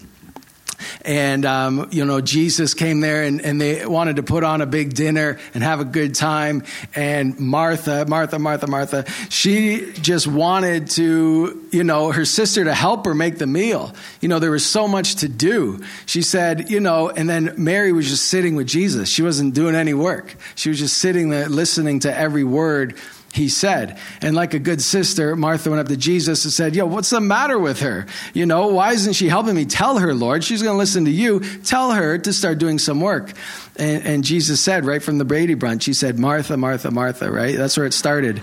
and, 1.03 1.45
um, 1.45 1.89
you 1.91 2.05
know, 2.05 2.21
Jesus 2.21 2.73
came 2.73 2.99
there 2.99 3.23
and, 3.23 3.41
and 3.41 3.59
they 3.59 3.85
wanted 3.85 4.17
to 4.17 4.23
put 4.23 4.43
on 4.43 4.61
a 4.61 4.65
big 4.65 4.93
dinner 4.93 5.39
and 5.53 5.63
have 5.63 5.79
a 5.79 5.85
good 5.85 6.15
time. 6.15 6.63
And 6.95 7.39
Martha, 7.39 8.05
Martha, 8.07 8.39
Martha, 8.39 8.67
Martha, 8.67 9.05
she 9.29 9.91
just 9.93 10.27
wanted 10.27 10.89
to, 10.91 11.67
you 11.71 11.83
know, 11.83 12.11
her 12.11 12.25
sister 12.25 12.63
to 12.63 12.73
help 12.73 13.05
her 13.05 13.13
make 13.13 13.37
the 13.37 13.47
meal. 13.47 13.93
You 14.19 14.29
know, 14.29 14.39
there 14.39 14.51
was 14.51 14.65
so 14.65 14.87
much 14.87 15.15
to 15.17 15.29
do. 15.29 15.83
She 16.05 16.21
said, 16.21 16.69
you 16.69 16.79
know, 16.79 17.09
and 17.09 17.29
then 17.29 17.53
Mary 17.57 17.91
was 17.91 18.09
just 18.09 18.27
sitting 18.27 18.55
with 18.55 18.67
Jesus. 18.67 19.09
She 19.09 19.21
wasn't 19.21 19.53
doing 19.53 19.75
any 19.75 19.93
work. 19.93 20.35
She 20.55 20.69
was 20.69 20.79
just 20.79 20.97
sitting 20.97 21.29
there 21.29 21.49
listening 21.49 21.99
to 22.01 22.15
every 22.15 22.43
word 22.43 22.95
he 23.33 23.47
said. 23.47 23.97
And 24.21 24.35
like 24.35 24.53
a 24.53 24.59
good 24.59 24.81
sister, 24.81 25.35
Martha 25.35 25.69
went 25.69 25.79
up 25.79 25.87
to 25.87 25.97
Jesus 25.97 26.43
and 26.43 26.53
said, 26.53 26.75
Yo, 26.75 26.85
what's 26.85 27.09
the 27.09 27.21
matter 27.21 27.57
with 27.57 27.79
her? 27.79 28.05
You 28.33 28.45
know, 28.45 28.67
why 28.67 28.91
isn't 28.91 29.13
she 29.13 29.29
helping 29.29 29.55
me? 29.55 29.65
Tell 29.65 29.99
her, 29.99 30.13
Lord. 30.13 30.43
She's 30.43 30.61
going 30.61 30.73
to 30.73 30.77
listen 30.77 31.05
to 31.05 31.11
you. 31.11 31.39
Tell 31.63 31.91
her 31.91 32.17
to 32.17 32.33
start 32.33 32.57
doing 32.57 32.77
some 32.77 32.99
work. 32.99 33.31
And, 33.77 34.05
and, 34.05 34.23
Jesus 34.23 34.61
said, 34.61 34.85
right 34.85 35.01
from 35.01 35.17
the 35.17 35.25
Brady 35.25 35.53
Bunch, 35.53 35.85
he 35.85 35.93
said, 35.93 36.19
Martha, 36.19 36.57
Martha, 36.57 36.91
Martha, 36.91 37.31
right? 37.31 37.57
That's 37.57 37.77
where 37.77 37.85
it 37.85 37.93
started. 37.93 38.41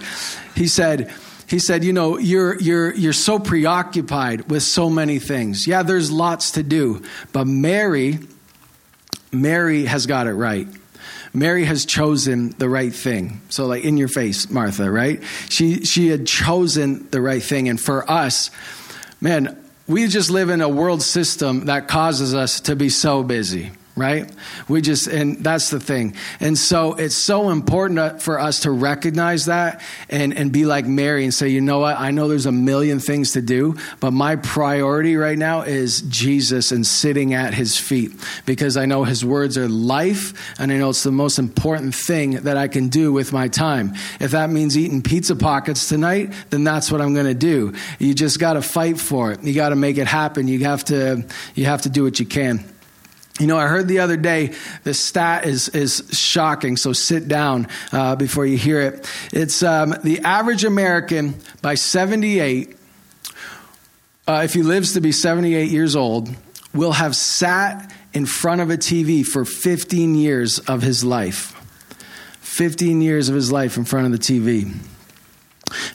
He 0.55 0.67
said, 0.67 1.13
he 1.47 1.59
said, 1.59 1.85
you 1.85 1.93
know, 1.93 2.19
you're, 2.19 2.59
you're, 2.61 2.95
you're 2.95 3.13
so 3.13 3.39
preoccupied 3.39 4.51
with 4.51 4.63
so 4.63 4.91
many 4.91 5.19
things. 5.19 5.67
Yeah, 5.67 5.83
there's 5.83 6.11
lots 6.11 6.53
to 6.53 6.63
do. 6.63 7.03
But 7.33 7.47
Mary, 7.47 8.19
Mary 9.33 9.85
has 9.85 10.07
got 10.07 10.27
it 10.27 10.35
right. 10.35 10.67
Mary 11.39 11.65
has 11.65 11.85
chosen 11.85 12.51
the 12.59 12.69
right 12.69 12.95
thing. 12.95 13.41
So, 13.49 13.67
like 13.67 13.85
in 13.85 13.97
your 13.97 14.09
face, 14.09 14.51
Martha, 14.51 14.91
right? 14.91 15.23
She 15.49 15.85
she 15.85 16.09
had 16.09 16.27
chosen 16.27 17.09
the 17.11 17.21
right 17.21 17.43
thing, 17.43 17.69
and 17.69 17.81
for 17.81 18.09
us, 18.11 18.51
man, 19.21 19.57
we 19.87 20.07
just 20.07 20.31
live 20.31 20.51
in 20.51 20.61
a 20.61 20.69
world 20.69 21.03
system 21.03 21.67
that 21.67 21.89
causes 21.89 22.35
us 22.35 22.61
to 22.63 22.77
be 22.77 22.89
so 22.89 23.23
busy 23.23 23.71
right? 23.99 24.31
We 24.69 24.81
just, 24.81 25.07
and 25.07 25.43
that's 25.45 25.71
the 25.71 25.81
thing. 25.81 26.15
And 26.41 26.57
so 26.57 26.95
it's 26.95 27.15
so 27.15 27.51
important 27.51 28.23
for 28.23 28.39
us 28.39 28.61
to 28.61 28.71
recognize 28.71 29.47
that 29.47 29.83
and, 30.09 30.33
and 30.37 30.53
be 30.53 30.65
like 30.65 30.87
Mary 30.87 31.25
and 31.25 31.35
say, 31.35 31.49
you 31.49 31.61
know 31.61 31.81
what? 31.81 31.99
I 31.99 32.11
know 32.11 32.29
there's 32.29 32.47
a 32.47 32.53
million 32.53 33.01
things 33.01 33.33
to 33.33 33.43
do, 33.43 33.77
but 34.01 34.13
my 34.13 34.37
priority 34.37 35.17
right 35.17 35.39
now 35.39 35.63
is 35.63 36.03
Jesus 36.03 36.73
and 36.73 36.87
sitting 36.87 37.35
at 37.35 37.55
his 37.55 37.79
feet 37.79 38.13
because 38.47 38.77
I 38.77 38.87
know 38.87 39.05
his 39.05 39.25
words 39.25 39.59
are 39.59 39.69
life 39.69 40.33
and 40.59 40.73
I 40.73 40.79
know 40.79 40.91
it's 40.91 41.03
the 41.03 41.13
most 41.13 41.39
important 41.39 41.95
thing 41.95 42.33
that 42.43 42.57
I 42.57 42.69
can 42.69 42.89
do 42.89 43.13
with 43.13 43.33
my 43.33 43.49
time. 43.49 43.95
If 44.21 44.33
that 44.33 44.51
means 44.51 44.77
eating 44.77 45.03
pizza 45.03 45.37
pockets 45.37 45.89
tonight, 45.89 46.33
then 46.51 46.65
that's 46.65 46.91
what 46.93 47.01
I'm 47.01 47.15
going 47.15 47.27
to 47.27 47.35
do. 47.35 47.75
You 47.99 48.15
just 48.15 48.39
got 48.39 48.55
to 48.55 48.63
fight 48.63 48.99
for 48.99 49.33
it. 49.33 49.43
You 49.43 49.55
got 49.55 49.71
to 49.71 49.77
make 49.77 49.99
it 49.99 50.07
happen. 50.07 50.49
You 50.49 50.65
have 50.65 50.85
to, 50.87 51.25
you 51.55 51.65
have 51.67 51.83
to 51.83 51.91
do 51.91 52.05
what 52.05 52.21
you 52.21 52.27
can. 52.27 52.65
You 53.39 53.47
know, 53.47 53.57
I 53.57 53.69
heard 53.69 53.87
the 53.87 54.01
other 54.01 54.17
day 54.17 54.53
the 54.83 54.95
stat 54.95 55.47
is 55.47 55.69
is 55.69 56.09
shocking. 56.13 56.77
So 56.77 56.93
sit 56.93 57.29
down 57.29 57.69
uh, 57.93 58.17
before 58.17 58.45
you 58.47 58.57
hear 58.57 58.81
it. 58.81 59.09
It's 59.33 59.63
um, 59.63 59.95
the 60.03 60.21
average 60.21 60.65
American 60.65 61.37
by 61.63 61.77
78, 61.77 62.77
uh, 64.27 64.43
if 64.45 64.55
he 64.55 64.63
lives 64.63 64.95
to 64.95 65.01
be 65.01 65.13
78 65.13 65.71
years 65.71 65.95
old, 65.95 66.35
will 66.75 66.93
have 66.93 67.15
sat 67.15 67.93
in 68.13 68.27
front 68.27 68.61
of 68.61 68.71
a 68.71 68.77
TV 68.77 69.25
for 69.25 69.45
15 69.45 70.17
years 70.17 70.59
of 70.59 70.83
his 70.83 71.05
life. 71.05 71.55
15 72.41 73.01
years 73.03 73.29
of 73.29 73.37
his 73.37 73.53
life 73.53 73.77
in 73.77 73.85
front 73.85 74.07
of 74.07 74.13
the 74.13 74.19
TV. 74.19 74.75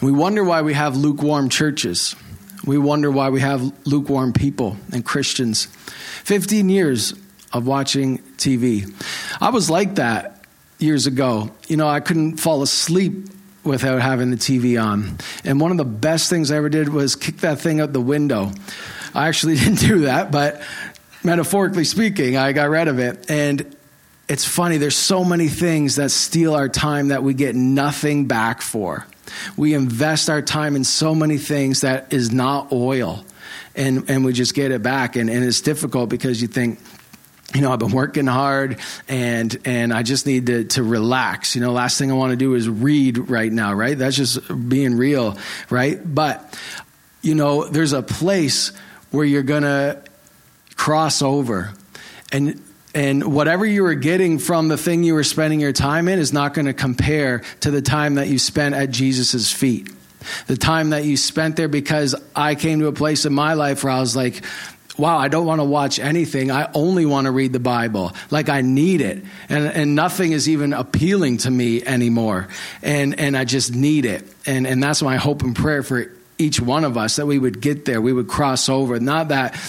We 0.01 0.11
wonder 0.11 0.43
why 0.43 0.61
we 0.61 0.73
have 0.75 0.95
lukewarm 0.95 1.49
churches. 1.49 2.15
We 2.65 2.77
wonder 2.77 3.11
why 3.11 3.29
we 3.29 3.41
have 3.41 3.73
lukewarm 3.85 4.31
people 4.31 4.77
and 4.93 5.03
Christians. 5.03 5.65
15 6.23 6.69
years 6.69 7.13
of 7.53 7.67
watching 7.67 8.17
TV. 8.37 8.91
I 9.39 9.51
was 9.51 9.69
like 9.69 9.95
that 9.95 10.43
years 10.79 11.07
ago. 11.07 11.51
You 11.67 11.77
know, 11.77 11.87
I 11.87 11.99
couldn't 11.99 12.37
fall 12.37 12.61
asleep 12.61 13.29
without 13.63 14.01
having 14.01 14.29
the 14.29 14.37
TV 14.37 14.83
on. 14.83 15.17
And 15.45 15.59
one 15.59 15.71
of 15.71 15.77
the 15.77 15.85
best 15.85 16.29
things 16.29 16.51
I 16.51 16.57
ever 16.57 16.69
did 16.69 16.89
was 16.89 17.15
kick 17.15 17.37
that 17.37 17.59
thing 17.59 17.79
out 17.79 17.93
the 17.93 18.01
window. 18.01 18.51
I 19.13 19.27
actually 19.27 19.55
didn't 19.57 19.79
do 19.79 19.99
that, 20.01 20.31
but 20.31 20.61
metaphorically 21.23 21.85
speaking, 21.85 22.35
I 22.35 22.51
got 22.51 22.69
rid 22.69 22.87
of 22.87 22.99
it. 22.99 23.29
And 23.29 23.75
it's 24.27 24.45
funny, 24.45 24.77
there's 24.77 24.97
so 24.97 25.23
many 25.23 25.47
things 25.47 25.95
that 25.97 26.11
steal 26.11 26.55
our 26.55 26.69
time 26.69 27.09
that 27.09 27.23
we 27.23 27.33
get 27.33 27.55
nothing 27.55 28.25
back 28.25 28.61
for. 28.61 29.05
We 29.57 29.73
invest 29.73 30.29
our 30.29 30.41
time 30.41 30.75
in 30.75 30.83
so 30.83 31.15
many 31.15 31.37
things 31.37 31.81
that 31.81 32.13
is 32.13 32.31
not 32.31 32.71
oil. 32.71 33.25
And, 33.75 34.09
and 34.09 34.23
we 34.23 34.33
just 34.33 34.53
get 34.53 34.71
it 34.71 34.83
back. 34.83 35.15
And, 35.15 35.29
and 35.29 35.43
it's 35.43 35.61
difficult 35.61 36.09
because 36.09 36.41
you 36.41 36.47
think, 36.47 36.79
you 37.53 37.61
know, 37.61 37.71
I've 37.71 37.79
been 37.79 37.91
working 37.91 38.27
hard 38.27 38.79
and 39.07 39.55
and 39.65 39.93
I 39.93 40.03
just 40.03 40.25
need 40.25 40.47
to 40.47 40.63
to 40.65 40.83
relax. 40.83 41.55
You 41.55 41.61
know, 41.61 41.71
last 41.71 41.97
thing 41.97 42.11
I 42.11 42.15
want 42.15 42.31
to 42.31 42.37
do 42.37 42.55
is 42.55 42.67
read 42.67 43.29
right 43.29 43.51
now, 43.51 43.73
right? 43.73 43.97
That's 43.97 44.15
just 44.15 44.69
being 44.69 44.97
real, 44.97 45.37
right? 45.69 45.99
But 46.03 46.57
you 47.21 47.35
know, 47.35 47.65
there's 47.65 47.93
a 47.93 48.01
place 48.01 48.69
where 49.11 49.25
you're 49.25 49.43
going 49.43 49.63
to 49.63 50.01
cross 50.75 51.21
over 51.21 51.71
and 52.31 52.61
and 52.95 53.33
whatever 53.33 53.65
you 53.65 53.83
were 53.83 53.95
getting 53.95 54.37
from 54.37 54.67
the 54.67 54.77
thing 54.77 55.03
you 55.03 55.15
were 55.15 55.23
spending 55.23 55.59
your 55.59 55.73
time 55.73 56.07
in 56.07 56.19
is 56.19 56.31
not 56.31 56.53
going 56.53 56.67
to 56.67 56.73
compare 56.73 57.39
to 57.61 57.71
the 57.71 57.81
time 57.81 58.15
that 58.15 58.27
you 58.27 58.37
spent 58.37 58.75
at 58.75 58.91
Jesus' 58.91 59.51
feet. 59.51 59.89
The 60.47 60.55
time 60.55 60.91
that 60.91 61.03
you 61.03 61.17
spent 61.17 61.55
there 61.55 61.67
because 61.67 62.15
I 62.35 62.55
came 62.55 62.79
to 62.79 62.87
a 62.87 62.93
place 62.93 63.25
in 63.25 63.33
my 63.33 63.55
life 63.55 63.83
where 63.83 63.91
I 63.91 63.99
was 63.99 64.15
like, 64.15 64.43
wow, 64.97 65.17
I 65.17 65.27
don't 65.27 65.45
want 65.45 65.59
to 65.59 65.65
watch 65.65 65.99
anything. 65.99 66.51
I 66.51 66.69
only 66.73 67.05
want 67.05 67.25
to 67.25 67.31
read 67.31 67.53
the 67.53 67.59
Bible. 67.59 68.13
Like 68.29 68.49
I 68.49 68.61
need 68.61 69.01
it. 69.01 69.23
And, 69.49 69.65
and 69.67 69.95
nothing 69.95 70.31
is 70.31 70.47
even 70.47 70.73
appealing 70.73 71.37
to 71.37 71.51
me 71.51 71.83
anymore. 71.83 72.47
And, 72.81 73.19
and 73.19 73.35
I 73.35 73.45
just 73.45 73.73
need 73.73 74.05
it. 74.05 74.23
And, 74.45 74.67
and 74.67 74.81
that's 74.81 75.01
my 75.01 75.17
hope 75.17 75.41
and 75.41 75.55
prayer 75.55 75.83
for 75.83 76.11
each 76.37 76.59
one 76.59 76.83
of 76.83 76.97
us 76.97 77.15
that 77.15 77.25
we 77.25 77.39
would 77.39 77.61
get 77.61 77.85
there. 77.85 78.01
We 78.01 78.13
would 78.13 78.27
cross 78.27 78.69
over. 78.69 78.99
Not 78.99 79.29
that 79.29 79.59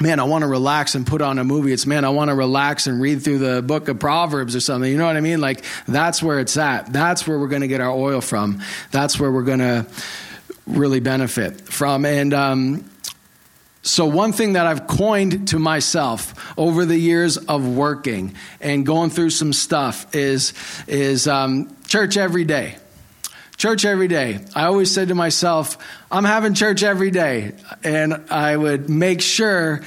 man, 0.00 0.18
I 0.18 0.24
want 0.24 0.42
to 0.42 0.48
relax 0.48 0.94
and 0.94 1.06
put 1.06 1.22
on 1.22 1.38
a 1.38 1.44
movie. 1.44 1.72
It's, 1.72 1.86
man, 1.86 2.04
I 2.04 2.08
want 2.08 2.30
to 2.30 2.34
relax 2.34 2.86
and 2.86 3.00
read 3.00 3.22
through 3.22 3.38
the 3.38 3.62
book 3.62 3.88
of 3.88 4.00
Proverbs 4.00 4.56
or 4.56 4.60
something. 4.60 4.90
You 4.90 4.98
know 4.98 5.06
what 5.06 5.16
I 5.16 5.20
mean? 5.20 5.40
Like, 5.40 5.64
that's 5.86 6.22
where 6.22 6.40
it's 6.40 6.56
at. 6.56 6.92
That's 6.92 7.26
where 7.28 7.38
we're 7.38 7.48
going 7.48 7.62
to 7.62 7.68
get 7.68 7.80
our 7.80 7.90
oil 7.90 8.20
from. 8.20 8.62
That's 8.90 9.20
where 9.20 9.30
we're 9.30 9.44
going 9.44 9.60
to 9.60 9.86
really 10.66 10.98
benefit 10.98 11.60
from. 11.60 12.04
And, 12.04 12.34
um, 12.34 12.90
so, 13.84 14.06
one 14.06 14.32
thing 14.32 14.52
that 14.52 14.64
I've 14.64 14.86
coined 14.86 15.48
to 15.48 15.58
myself 15.58 16.54
over 16.56 16.84
the 16.84 16.96
years 16.96 17.36
of 17.36 17.66
working 17.66 18.36
and 18.60 18.86
going 18.86 19.10
through 19.10 19.30
some 19.30 19.52
stuff 19.52 20.14
is, 20.14 20.52
is 20.86 21.26
um, 21.26 21.76
church 21.88 22.16
every 22.16 22.44
day. 22.44 22.76
Church 23.56 23.84
every 23.84 24.06
day. 24.06 24.38
I 24.54 24.66
always 24.66 24.92
said 24.92 25.08
to 25.08 25.16
myself, 25.16 25.78
I'm 26.12 26.24
having 26.24 26.54
church 26.54 26.84
every 26.84 27.10
day. 27.10 27.52
And 27.82 28.22
I 28.30 28.56
would 28.56 28.88
make 28.88 29.20
sure 29.20 29.82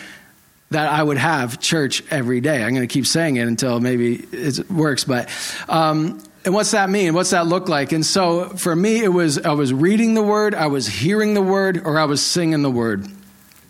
that 0.72 0.92
I 0.92 1.02
would 1.02 1.18
have 1.18 1.62
church 1.62 2.04
every 2.12 2.42
day. 2.42 2.64
I'm 2.64 2.76
going 2.76 2.88
to 2.88 2.94
keep 2.94 3.08
saying 3.08 3.38
it 3.38 3.48
until 3.48 3.80
maybe 3.80 4.16
it 4.16 4.70
works. 4.70 5.06
But, 5.06 5.30
um, 5.70 6.22
and 6.44 6.54
what's 6.54 6.72
that 6.72 6.90
mean? 6.90 7.14
What's 7.14 7.30
that 7.30 7.48
look 7.48 7.70
like? 7.70 7.94
And 7.94 8.06
so 8.06 8.50
for 8.50 8.76
me, 8.76 9.04
it 9.04 9.10
was 9.10 9.40
I 9.40 9.54
was 9.54 9.74
reading 9.74 10.16
the 10.16 10.24
word, 10.24 10.54
I 10.54 10.68
was 10.68 10.86
hearing 10.86 11.34
the 11.34 11.42
word, 11.42 11.82
or 11.86 11.98
I 11.98 12.06
was 12.06 12.22
singing 12.22 12.62
the 12.62 12.70
word. 12.70 13.08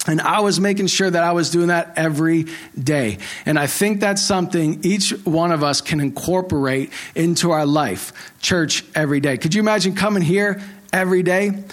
And 0.08 0.22
I 0.22 0.42
was 0.42 0.60
making 0.60 0.88
sure 0.88 1.10
that 1.10 1.24
I 1.24 1.32
was 1.32 1.50
doing 1.50 1.68
that 1.68 1.94
every 1.96 2.46
day. 2.82 3.18
And 3.46 3.58
I 3.58 3.68
think 3.68 4.00
that's 4.00 4.22
something 4.22 4.84
each 4.84 5.12
one 5.26 5.52
of 5.52 5.64
us 5.64 5.82
can 5.82 6.00
incorporate 6.00 6.92
into 7.16 7.52
our 7.52 7.66
life. 7.66 8.14
Church 8.40 8.84
every 8.94 9.20
day. 9.20 9.38
Could 9.38 9.56
you 9.56 9.62
imagine 9.62 9.96
coming 9.96 10.22
here 10.22 10.62
every 10.94 11.24
day? 11.24 11.64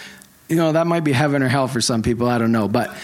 You 0.49 0.57
know, 0.57 0.73
that 0.73 0.87
might 0.87 1.05
be 1.05 1.13
heaven 1.13 1.43
or 1.43 1.49
hell 1.49 1.69
for 1.69 1.81
some 1.81 2.03
people. 2.03 2.27
I 2.27 2.39
don't 2.39 2.53
know. 2.53 2.69
But 2.69 2.97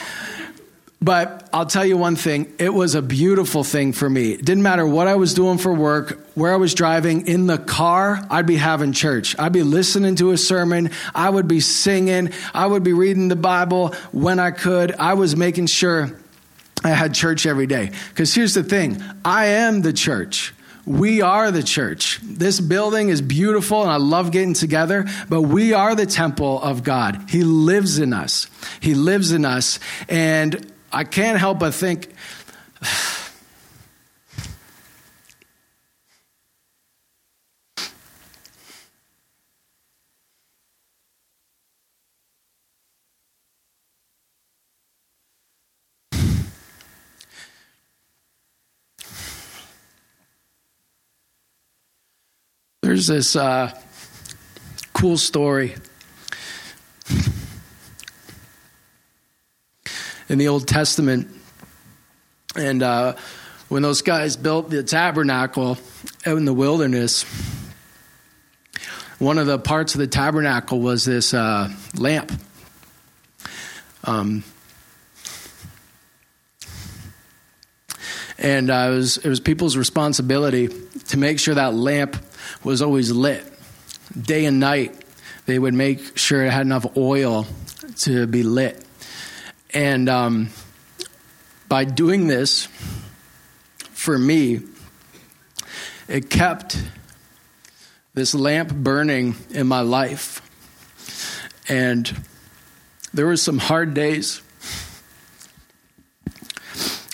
but 1.00 1.48
I'll 1.52 1.66
tell 1.66 1.86
you 1.86 1.96
one 1.96 2.16
thing, 2.16 2.52
it 2.58 2.74
was 2.74 2.96
a 2.96 3.02
beautiful 3.02 3.62
thing 3.62 3.92
for 3.92 4.10
me. 4.10 4.32
It 4.32 4.44
didn't 4.44 4.64
matter 4.64 4.84
what 4.84 5.06
I 5.06 5.14
was 5.14 5.32
doing 5.32 5.58
for 5.58 5.72
work, 5.72 6.18
where 6.34 6.52
I 6.52 6.56
was 6.56 6.74
driving, 6.74 7.28
in 7.28 7.46
the 7.46 7.58
car, 7.58 8.26
I'd 8.28 8.46
be 8.46 8.56
having 8.56 8.92
church. 8.92 9.38
I'd 9.38 9.52
be 9.52 9.62
listening 9.62 10.16
to 10.16 10.32
a 10.32 10.36
sermon, 10.36 10.90
I 11.14 11.30
would 11.30 11.46
be 11.46 11.60
singing, 11.60 12.32
I 12.52 12.66
would 12.66 12.82
be 12.82 12.92
reading 12.92 13.28
the 13.28 13.36
Bible 13.36 13.94
when 14.10 14.40
I 14.40 14.50
could. 14.50 14.92
I 14.92 15.14
was 15.14 15.36
making 15.36 15.66
sure 15.66 16.10
I 16.82 16.90
had 16.90 17.14
church 17.14 17.46
every 17.46 17.66
day. 17.66 17.92
Because 18.08 18.34
here's 18.34 18.54
the 18.54 18.64
thing 18.64 19.02
I 19.24 19.46
am 19.46 19.82
the 19.82 19.92
church. 19.92 20.52
We 20.84 21.20
are 21.20 21.50
the 21.50 21.62
church. 21.62 22.18
This 22.22 22.60
building 22.60 23.10
is 23.10 23.20
beautiful 23.20 23.82
and 23.82 23.90
I 23.90 23.96
love 23.96 24.30
getting 24.30 24.54
together, 24.54 25.04
but 25.28 25.42
we 25.42 25.74
are 25.74 25.94
the 25.94 26.06
temple 26.06 26.62
of 26.62 26.82
God. 26.82 27.26
He 27.28 27.42
lives 27.42 27.98
in 27.98 28.14
us. 28.14 28.48
He 28.80 28.94
lives 28.94 29.30
in 29.30 29.44
us. 29.44 29.80
And 30.08 30.72
I 30.92 31.04
can't 31.04 31.38
help 31.38 31.58
but 31.58 31.74
think. 31.74 32.14
There's 52.82 53.06
this 53.06 53.36
uh, 53.36 53.78
cool 54.94 55.18
story 55.18 55.74
in 60.28 60.38
the 60.38 60.48
Old 60.48 60.66
Testament. 60.68 61.28
And 62.56 62.82
uh, 62.82 63.16
when 63.68 63.82
those 63.82 64.02
guys 64.02 64.36
built 64.36 64.70
the 64.70 64.82
tabernacle 64.82 65.78
out 66.26 66.36
in 66.36 66.44
the 66.44 66.54
wilderness, 66.54 67.24
one 69.18 69.38
of 69.38 69.46
the 69.46 69.58
parts 69.58 69.94
of 69.94 69.98
the 69.98 70.06
tabernacle 70.06 70.80
was 70.80 71.04
this 71.04 71.34
uh, 71.34 71.70
lamp. 71.96 72.32
Um, 74.04 74.44
and 78.38 78.70
uh, 78.70 78.90
it, 78.90 78.94
was, 78.94 79.16
it 79.18 79.28
was 79.28 79.40
people's 79.40 79.76
responsibility 79.76 80.68
to 81.08 81.16
make 81.16 81.40
sure 81.40 81.54
that 81.54 81.74
lamp 81.74 82.16
was 82.62 82.80
always 82.80 83.10
lit 83.10 83.44
day 84.20 84.44
and 84.44 84.60
night. 84.60 84.94
They 85.46 85.58
would 85.58 85.74
make 85.74 86.16
sure 86.16 86.44
it 86.44 86.50
had 86.50 86.62
enough 86.62 86.96
oil 86.96 87.46
to 87.98 88.26
be 88.26 88.42
lit. 88.42 88.84
And 89.74 90.08
um, 90.08 90.48
by 91.68 91.84
doing 91.84 92.26
this, 92.26 92.68
for 93.90 94.18
me, 94.18 94.60
it 96.08 96.30
kept 96.30 96.82
this 98.14 98.34
lamp 98.34 98.72
burning 98.74 99.36
in 99.50 99.66
my 99.66 99.80
life. 99.80 100.42
And 101.68 102.24
there 103.12 103.26
were 103.26 103.36
some 103.36 103.58
hard 103.58 103.92
days. 103.92 104.40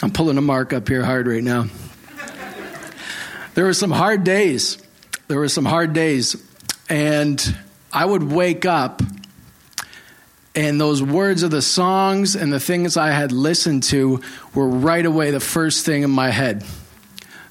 I'm 0.02 0.12
pulling 0.12 0.38
a 0.38 0.42
mark 0.42 0.72
up 0.72 0.88
here 0.88 1.02
hard 1.04 1.26
right 1.26 1.42
now. 1.42 1.66
There 3.54 3.64
were 3.64 3.74
some 3.74 3.90
hard 3.90 4.22
days. 4.22 4.78
There 5.28 5.38
were 5.38 5.48
some 5.48 5.64
hard 5.64 5.92
days. 5.92 6.36
And 6.88 7.56
I 7.92 8.04
would 8.04 8.22
wake 8.22 8.66
up 8.66 9.02
and 10.54 10.80
those 10.80 11.02
words 11.02 11.42
of 11.42 11.50
the 11.50 11.62
songs 11.62 12.36
and 12.36 12.52
the 12.52 12.60
things 12.60 12.96
I 12.96 13.10
had 13.10 13.32
listened 13.32 13.82
to 13.84 14.20
were 14.54 14.68
right 14.68 15.04
away 15.04 15.30
the 15.30 15.40
first 15.40 15.84
thing 15.84 16.02
in 16.02 16.10
my 16.10 16.30
head, 16.30 16.64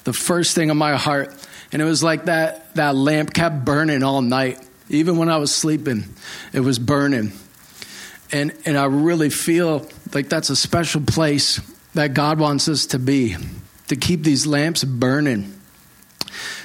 the 0.04 0.12
first 0.12 0.54
thing 0.54 0.70
in 0.70 0.76
my 0.76 0.96
heart. 0.96 1.34
And 1.72 1.82
it 1.82 1.84
was 1.84 2.02
like 2.02 2.26
that, 2.26 2.74
that 2.76 2.94
lamp 2.94 3.34
kept 3.34 3.64
burning 3.64 4.02
all 4.02 4.22
night. 4.22 4.58
Even 4.88 5.16
when 5.16 5.28
I 5.28 5.36
was 5.36 5.54
sleeping, 5.54 6.04
it 6.52 6.60
was 6.60 6.78
burning. 6.78 7.32
And, 8.32 8.52
and 8.64 8.78
I 8.78 8.86
really 8.86 9.30
feel 9.30 9.86
like 10.14 10.28
that's 10.28 10.50
a 10.50 10.56
special 10.56 11.02
place 11.02 11.60
that 11.94 12.14
God 12.14 12.38
wants 12.38 12.68
us 12.68 12.86
to 12.86 12.98
be, 12.98 13.36
to 13.88 13.96
keep 13.96 14.22
these 14.22 14.46
lamps 14.46 14.82
burning, 14.82 15.60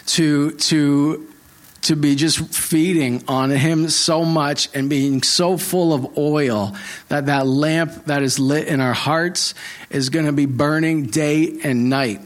to, 0.07 0.51
to 0.51 1.28
to 1.81 1.95
be 1.95 2.15
just 2.15 2.39
feeding 2.53 3.23
on 3.27 3.49
him 3.49 3.89
so 3.89 4.25
much 4.25 4.69
and 4.73 4.89
being 4.89 5.23
so 5.23 5.57
full 5.57 5.93
of 5.93 6.17
oil 6.17 6.75
that 7.07 7.27
that 7.27 7.47
lamp 7.47 8.05
that 8.05 8.21
is 8.21 8.39
lit 8.39 8.67
in 8.67 8.81
our 8.81 8.93
hearts 8.93 9.53
is 9.89 10.09
going 10.09 10.25
to 10.25 10.33
be 10.33 10.45
burning 10.45 11.05
day 11.05 11.59
and 11.63 11.89
night 11.89 12.21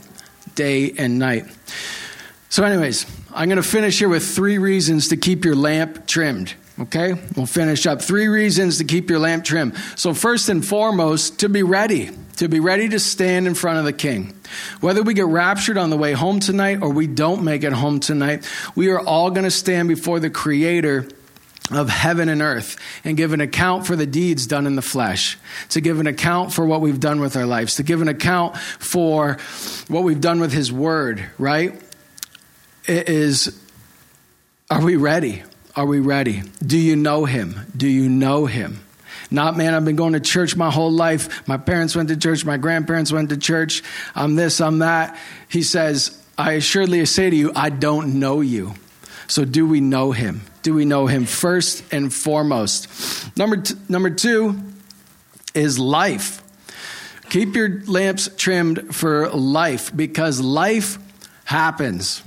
day 0.56 0.92
and 0.98 1.18
night. 1.20 1.46
So 2.50 2.64
anyways 2.64 3.06
i'm 3.36 3.50
going 3.50 3.62
to 3.62 3.68
finish 3.68 3.98
here 3.98 4.10
with 4.10 4.24
three 4.24 4.60
reasons 4.60 5.08
to 5.08 5.18
keep 5.18 5.44
your 5.44 5.56
lamp 5.56 6.06
trimmed 6.06 6.54
okay? 6.80 7.14
We'll 7.36 7.46
finish 7.46 7.86
up. 7.86 8.02
Three 8.02 8.28
reasons 8.28 8.80
to 8.80 8.84
keep 8.84 9.10
your 9.10 9.20
lamp 9.20 9.46
trimmed. 9.46 9.78
So 9.96 10.14
first 10.14 10.50
and 10.50 10.66
foremost 10.66 11.40
to 11.40 11.50
be 11.50 11.64
ready 11.64 12.10
to 12.38 12.48
be 12.48 12.60
ready 12.60 12.90
to 12.90 13.00
stand 13.00 13.48
in 13.48 13.56
front 13.56 13.80
of 13.80 13.86
the 13.86 13.94
king. 13.94 14.34
Whether 14.82 15.04
we 15.04 15.14
get 15.14 15.26
raptured 15.26 15.78
on 15.78 15.90
the 15.90 15.98
way 15.98 16.14
home 16.14 16.40
tonight 16.40 16.80
or 16.82 16.90
we 16.90 17.08
don't 17.08 17.44
make 17.44 17.64
it 17.64 17.74
home 17.74 18.00
tonight, 18.00 18.50
we 18.76 18.90
are 18.90 19.00
all 19.00 19.32
going 19.32 19.44
to 19.44 19.52
stand 19.52 19.88
before 19.88 20.20
the 20.20 20.30
creator 20.30 21.08
of 21.72 21.90
heaven 21.90 22.30
and 22.30 22.42
earth 22.42 22.78
and 23.04 23.16
give 23.16 23.34
an 23.34 23.42
account 23.42 23.88
for 23.88 23.96
the 23.96 24.06
deeds 24.06 24.48
done 24.48 24.68
in 24.68 24.76
the 24.76 24.82
flesh, 24.82 25.38
to 25.70 25.82
give 25.82 26.00
an 26.00 26.08
account 26.08 26.52
for 26.52 26.66
what 26.66 26.82
we've 26.82 27.00
done 27.00 27.20
with 27.20 27.38
our 27.38 27.46
lives, 27.46 27.76
to 27.76 27.84
give 27.84 28.02
an 28.02 28.08
account 28.08 28.58
for 28.58 29.38
what 29.88 30.04
we've 30.04 30.22
done 30.22 30.40
with 30.40 30.52
his 30.52 30.72
word, 30.72 31.24
right? 31.38 31.82
It 32.86 33.08
is 33.08 33.60
are 34.70 34.84
we 34.84 34.96
ready? 34.96 35.44
Are 35.76 35.86
we 35.86 36.00
ready? 36.00 36.42
Do 36.66 36.78
you 36.78 36.96
know 36.96 37.26
him? 37.26 37.68
Do 37.76 37.88
you 37.88 38.10
know 38.10 38.46
him? 38.46 38.80
Not, 39.34 39.58
man, 39.58 39.74
I've 39.74 39.84
been 39.84 39.96
going 39.96 40.14
to 40.14 40.20
church 40.20 40.56
my 40.56 40.70
whole 40.70 40.92
life. 40.92 41.48
My 41.48 41.58
parents 41.58 41.96
went 41.96 42.10
to 42.10 42.16
church. 42.16 42.46
My 42.46 42.58
grandparents 42.58 43.12
went 43.12 43.30
to 43.30 43.38
church. 43.38 43.82
I'm 44.14 44.36
this, 44.36 44.62
I'm 44.62 44.80
that. 44.80 45.18
He 45.50 45.64
says, 45.64 46.24
I 46.38 46.54
assuredly 46.54 47.04
say 47.08 47.32
to 47.32 47.36
you, 47.36 47.52
I 47.56 47.72
don't 47.72 48.20
know 48.20 48.42
you. 48.42 48.76
So, 49.28 49.44
do 49.44 49.66
we 49.66 49.82
know 49.82 50.12
him? 50.12 50.42
Do 50.62 50.76
we 50.76 50.86
know 50.86 51.08
him 51.08 51.26
first 51.26 51.84
and 51.92 52.14
foremost? 52.14 53.36
Number, 53.36 53.58
t- 53.58 53.74
number 53.90 54.12
two 54.12 54.62
is 55.56 55.80
life. 55.80 56.44
Keep 57.32 57.56
your 57.56 57.82
lamps 57.86 58.30
trimmed 58.38 58.96
for 58.96 59.30
life 59.30 59.96
because 59.96 60.42
life 60.42 61.00
happens. 61.46 62.22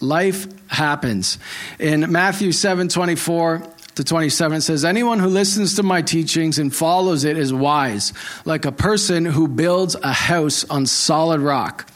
Life 0.00 0.48
happens. 0.68 1.38
In 1.78 2.10
Matthew 2.10 2.50
7 2.50 2.88
24, 2.88 3.73
to 3.96 4.04
27, 4.04 4.58
it 4.58 4.60
says, 4.62 4.84
Anyone 4.84 5.18
who 5.18 5.28
listens 5.28 5.76
to 5.76 5.82
my 5.82 6.02
teachings 6.02 6.58
and 6.58 6.74
follows 6.74 7.24
it 7.24 7.36
is 7.36 7.52
wise, 7.52 8.12
like 8.44 8.64
a 8.64 8.72
person 8.72 9.24
who 9.24 9.48
builds 9.48 9.94
a 9.94 10.12
house 10.12 10.64
on 10.64 10.86
solid 10.86 11.40
rock. 11.40 11.88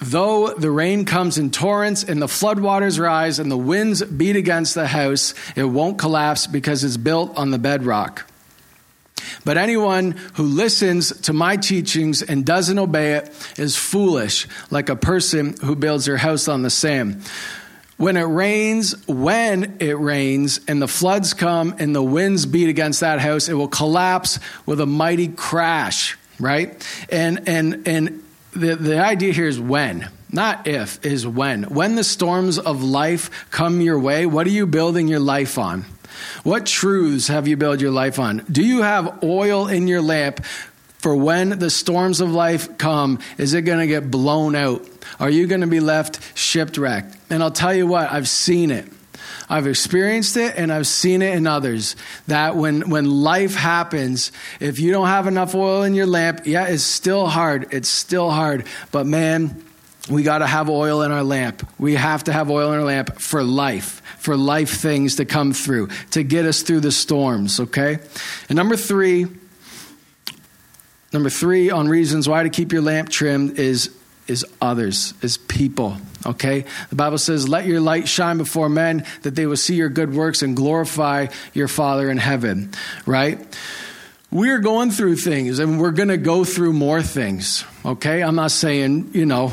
Though 0.00 0.52
the 0.52 0.70
rain 0.70 1.04
comes 1.04 1.38
in 1.38 1.50
torrents 1.50 2.02
and 2.02 2.20
the 2.20 2.26
floodwaters 2.26 2.98
rise 2.98 3.38
and 3.38 3.50
the 3.50 3.56
winds 3.56 4.02
beat 4.02 4.34
against 4.34 4.74
the 4.74 4.88
house, 4.88 5.32
it 5.54 5.64
won't 5.64 5.96
collapse 5.96 6.48
because 6.48 6.82
it's 6.82 6.96
built 6.96 7.36
on 7.38 7.52
the 7.52 7.58
bedrock. 7.58 8.28
But 9.44 9.58
anyone 9.58 10.12
who 10.34 10.42
listens 10.44 11.20
to 11.22 11.32
my 11.32 11.56
teachings 11.56 12.20
and 12.20 12.44
doesn't 12.44 12.78
obey 12.78 13.12
it 13.14 13.32
is 13.58 13.76
foolish, 13.76 14.48
like 14.70 14.88
a 14.88 14.96
person 14.96 15.56
who 15.62 15.76
builds 15.76 16.06
their 16.06 16.16
house 16.16 16.48
on 16.48 16.62
the 16.62 16.70
sand. 16.70 17.22
When 17.96 18.16
it 18.16 18.22
rains, 18.22 19.06
when 19.06 19.76
it 19.80 19.98
rains, 19.98 20.60
and 20.66 20.80
the 20.80 20.88
floods 20.88 21.34
come 21.34 21.76
and 21.78 21.94
the 21.94 22.02
winds 22.02 22.46
beat 22.46 22.68
against 22.68 23.00
that 23.00 23.20
house, 23.20 23.48
it 23.48 23.54
will 23.54 23.68
collapse 23.68 24.38
with 24.66 24.80
a 24.80 24.86
mighty 24.86 25.28
crash, 25.28 26.18
right? 26.40 26.84
And 27.10 27.48
and 27.48 27.86
and 27.86 28.22
the, 28.52 28.76
the 28.76 28.98
idea 29.02 29.32
here 29.32 29.46
is 29.46 29.60
when, 29.60 30.08
not 30.30 30.66
if, 30.66 31.04
is 31.04 31.26
when. 31.26 31.64
When 31.64 31.94
the 31.94 32.04
storms 32.04 32.58
of 32.58 32.82
life 32.82 33.46
come 33.50 33.80
your 33.80 33.98
way, 33.98 34.26
what 34.26 34.46
are 34.46 34.50
you 34.50 34.66
building 34.66 35.08
your 35.08 35.20
life 35.20 35.58
on? 35.58 35.84
What 36.42 36.66
truths 36.66 37.28
have 37.28 37.48
you 37.48 37.56
built 37.56 37.80
your 37.80 37.90
life 37.90 38.18
on? 38.18 38.44
Do 38.50 38.62
you 38.62 38.82
have 38.82 39.22
oil 39.22 39.68
in 39.68 39.88
your 39.88 40.02
lamp 40.02 40.44
for 41.02 41.16
when 41.16 41.58
the 41.58 41.68
storms 41.68 42.20
of 42.20 42.30
life 42.30 42.78
come? 42.78 43.18
Is 43.36 43.54
it 43.54 43.62
going 43.62 43.80
to 43.80 43.88
get 43.88 44.10
blown 44.10 44.54
out? 44.54 44.88
Are 45.18 45.28
you 45.28 45.48
going 45.48 45.60
to 45.60 45.66
be 45.66 45.80
left 45.80 46.20
shipwrecked? 46.38 47.14
And 47.28 47.42
I'll 47.42 47.50
tell 47.50 47.74
you 47.74 47.88
what, 47.88 48.10
I've 48.10 48.28
seen 48.28 48.70
it. 48.70 48.86
I've 49.48 49.66
experienced 49.66 50.36
it 50.36 50.54
and 50.56 50.72
I've 50.72 50.86
seen 50.86 51.20
it 51.20 51.34
in 51.34 51.46
others 51.46 51.96
that 52.28 52.56
when, 52.56 52.88
when 52.88 53.10
life 53.10 53.54
happens, 53.54 54.30
if 54.60 54.78
you 54.78 54.92
don't 54.92 55.08
have 55.08 55.26
enough 55.26 55.54
oil 55.54 55.82
in 55.82 55.94
your 55.94 56.06
lamp, 56.06 56.42
yeah, 56.46 56.66
it's 56.66 56.84
still 56.84 57.26
hard. 57.26 57.74
It's 57.74 57.88
still 57.88 58.30
hard. 58.30 58.64
But 58.92 59.06
man, 59.06 59.64
we 60.08 60.22
got 60.22 60.38
to 60.38 60.46
have 60.46 60.70
oil 60.70 61.02
in 61.02 61.10
our 61.10 61.24
lamp. 61.24 61.68
We 61.78 61.96
have 61.96 62.24
to 62.24 62.32
have 62.32 62.48
oil 62.48 62.72
in 62.72 62.78
our 62.78 62.84
lamp 62.84 63.20
for 63.20 63.42
life, 63.42 64.00
for 64.18 64.36
life 64.36 64.70
things 64.70 65.16
to 65.16 65.24
come 65.24 65.52
through, 65.52 65.88
to 66.12 66.22
get 66.22 66.46
us 66.46 66.62
through 66.62 66.80
the 66.80 66.92
storms, 66.92 67.58
okay? 67.58 67.98
And 68.48 68.56
number 68.56 68.76
three, 68.76 69.26
number 71.12 71.30
three 71.30 71.70
on 71.70 71.88
reasons 71.88 72.28
why 72.28 72.42
to 72.42 72.50
keep 72.50 72.72
your 72.72 72.82
lamp 72.82 73.08
trimmed 73.08 73.58
is 73.58 73.90
is 74.28 74.46
others, 74.60 75.14
is 75.22 75.36
people. 75.36 75.96
Okay? 76.24 76.64
The 76.90 76.96
Bible 76.96 77.18
says, 77.18 77.48
Let 77.48 77.66
your 77.66 77.80
light 77.80 78.08
shine 78.08 78.38
before 78.38 78.68
men 78.68 79.04
that 79.22 79.34
they 79.34 79.46
will 79.46 79.56
see 79.56 79.74
your 79.74 79.88
good 79.88 80.14
works 80.14 80.42
and 80.42 80.56
glorify 80.56 81.26
your 81.52 81.68
Father 81.68 82.10
in 82.10 82.18
heaven. 82.18 82.70
Right? 83.06 83.38
We're 84.30 84.60
going 84.60 84.90
through 84.90 85.16
things 85.16 85.58
and 85.58 85.78
we're 85.78 85.90
going 85.90 86.08
to 86.08 86.16
go 86.16 86.44
through 86.44 86.72
more 86.72 87.02
things. 87.02 87.64
Okay? 87.84 88.22
I'm 88.22 88.36
not 88.36 88.50
saying, 88.50 89.10
you 89.12 89.26
know, 89.26 89.52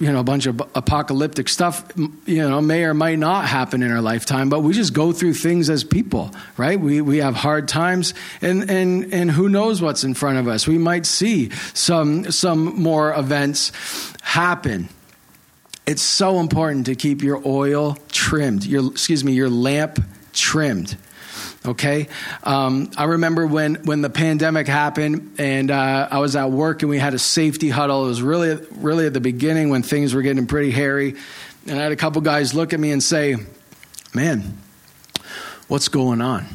you 0.00 0.10
know, 0.10 0.18
a 0.18 0.24
bunch 0.24 0.46
of 0.46 0.60
apocalyptic 0.74 1.46
stuff, 1.48 1.84
you 2.24 2.48
know, 2.48 2.60
may 2.62 2.84
or 2.84 2.94
might 2.94 3.18
not 3.18 3.44
happen 3.44 3.82
in 3.82 3.92
our 3.92 4.00
lifetime, 4.00 4.48
but 4.48 4.60
we 4.60 4.72
just 4.72 4.94
go 4.94 5.12
through 5.12 5.34
things 5.34 5.68
as 5.68 5.84
people, 5.84 6.30
right? 6.56 6.80
We, 6.80 7.02
we 7.02 7.18
have 7.18 7.34
hard 7.34 7.68
times 7.68 8.14
and, 8.40 8.70
and, 8.70 9.12
and 9.12 9.30
who 9.30 9.50
knows 9.50 9.82
what's 9.82 10.02
in 10.02 10.14
front 10.14 10.38
of 10.38 10.48
us. 10.48 10.66
We 10.66 10.78
might 10.78 11.04
see 11.04 11.50
some, 11.74 12.30
some 12.32 12.80
more 12.80 13.12
events 13.12 13.72
happen. 14.22 14.88
It's 15.86 16.02
so 16.02 16.40
important 16.40 16.86
to 16.86 16.94
keep 16.94 17.22
your 17.22 17.42
oil 17.44 17.98
trimmed, 18.10 18.64
your, 18.64 18.90
excuse 18.90 19.22
me, 19.22 19.32
your 19.32 19.50
lamp 19.50 20.02
trimmed 20.32 20.96
okay? 21.64 22.08
Um, 22.42 22.90
i 22.96 23.04
remember 23.04 23.46
when, 23.46 23.76
when 23.84 24.02
the 24.02 24.10
pandemic 24.10 24.66
happened 24.66 25.34
and 25.38 25.70
uh, 25.70 26.08
i 26.10 26.18
was 26.18 26.36
at 26.36 26.50
work 26.50 26.82
and 26.82 26.90
we 26.90 26.98
had 26.98 27.14
a 27.14 27.18
safety 27.18 27.68
huddle. 27.68 28.04
It 28.04 28.08
was 28.08 28.22
really 28.22 28.54
really 28.76 29.06
at 29.06 29.12
the 29.12 29.20
beginning 29.20 29.70
when 29.70 29.82
things 29.82 30.14
were 30.14 30.22
getting 30.22 30.46
pretty 30.46 30.70
hairy. 30.70 31.16
And 31.66 31.78
i 31.78 31.82
had 31.82 31.92
a 31.92 31.96
couple 31.96 32.22
guys 32.22 32.54
look 32.54 32.72
at 32.72 32.80
me 32.80 32.92
and 32.92 33.02
say 33.02 33.36
man 34.14 34.58
what's 35.68 35.88
going 35.88 36.20
on? 36.20 36.46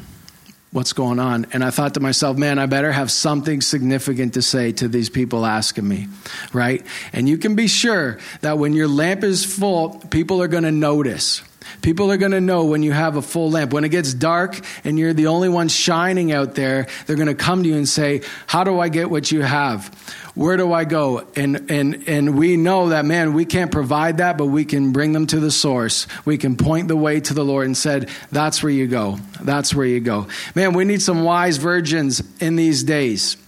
What's 0.72 0.92
going 0.92 1.20
on? 1.20 1.46
And 1.52 1.64
i 1.64 1.70
thought 1.70 1.94
to 1.94 2.00
myself 2.00 2.36
man 2.36 2.58
i 2.58 2.66
better 2.66 2.90
have 2.90 3.10
something 3.10 3.60
significant 3.60 4.34
to 4.34 4.42
say 4.42 4.72
to 4.72 4.88
these 4.88 5.08
people 5.08 5.46
asking 5.46 5.86
me 5.86 6.08
right? 6.52 6.84
And 7.12 7.28
you 7.28 7.38
can 7.38 7.54
be 7.54 7.68
sure 7.68 8.18
that 8.40 8.58
when 8.58 8.72
your 8.72 8.88
lamp 8.88 9.22
is 9.22 9.44
full 9.44 10.00
people 10.10 10.42
are 10.42 10.48
going 10.48 10.64
to 10.64 10.72
notice 10.72 11.42
People 11.82 12.10
are 12.10 12.16
going 12.16 12.32
to 12.32 12.40
know 12.40 12.64
when 12.64 12.82
you 12.82 12.92
have 12.92 13.16
a 13.16 13.22
full 13.22 13.50
lamp. 13.50 13.72
When 13.72 13.84
it 13.84 13.90
gets 13.90 14.12
dark 14.14 14.60
and 14.84 14.98
you're 14.98 15.12
the 15.12 15.28
only 15.28 15.48
one 15.48 15.68
shining 15.68 16.32
out 16.32 16.54
there, 16.54 16.86
they're 17.06 17.16
going 17.16 17.28
to 17.28 17.34
come 17.34 17.62
to 17.62 17.68
you 17.68 17.76
and 17.76 17.88
say, 17.88 18.22
How 18.46 18.64
do 18.64 18.80
I 18.80 18.88
get 18.88 19.10
what 19.10 19.30
you 19.30 19.42
have? 19.42 19.88
Where 20.34 20.58
do 20.58 20.72
I 20.72 20.84
go? 20.84 21.26
And, 21.34 21.70
and, 21.70 22.06
and 22.06 22.38
we 22.38 22.58
know 22.58 22.90
that, 22.90 23.06
man, 23.06 23.32
we 23.32 23.46
can't 23.46 23.72
provide 23.72 24.18
that, 24.18 24.36
but 24.36 24.46
we 24.46 24.66
can 24.66 24.92
bring 24.92 25.12
them 25.12 25.26
to 25.28 25.40
the 25.40 25.50
source. 25.50 26.06
We 26.26 26.36
can 26.36 26.56
point 26.56 26.88
the 26.88 26.96
way 26.96 27.20
to 27.20 27.32
the 27.32 27.44
Lord 27.44 27.64
and 27.64 27.76
said, 27.76 28.10
That's 28.30 28.62
where 28.62 28.72
you 28.72 28.86
go. 28.86 29.18
That's 29.40 29.74
where 29.74 29.86
you 29.86 30.00
go. 30.00 30.28
Man, 30.54 30.74
we 30.74 30.84
need 30.84 31.00
some 31.00 31.24
wise 31.24 31.56
virgins 31.56 32.22
in 32.40 32.56
these 32.56 32.84
days. 32.84 33.38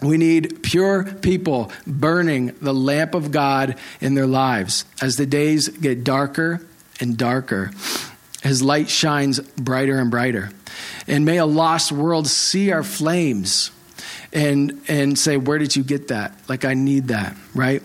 We 0.00 0.16
need 0.16 0.62
pure 0.62 1.04
people 1.04 1.70
burning 1.86 2.54
the 2.60 2.74
lamp 2.74 3.14
of 3.14 3.30
God 3.30 3.76
in 4.00 4.14
their 4.14 4.26
lives. 4.26 4.84
As 5.00 5.16
the 5.16 5.26
days 5.26 5.68
get 5.68 6.02
darker 6.02 6.66
and 7.00 7.16
darker. 7.16 7.70
His 8.42 8.62
light 8.62 8.88
shines 8.88 9.40
brighter 9.40 9.98
and 9.98 10.10
brighter. 10.10 10.50
And 11.06 11.24
may 11.24 11.38
a 11.38 11.46
lost 11.46 11.92
world 11.92 12.26
see 12.26 12.72
our 12.72 12.82
flames 12.82 13.70
and, 14.32 14.82
and 14.88 15.18
say, 15.18 15.36
Where 15.36 15.58
did 15.58 15.76
you 15.76 15.84
get 15.84 16.08
that? 16.08 16.36
Like, 16.48 16.64
I 16.64 16.74
need 16.74 17.08
that, 17.08 17.36
right? 17.54 17.82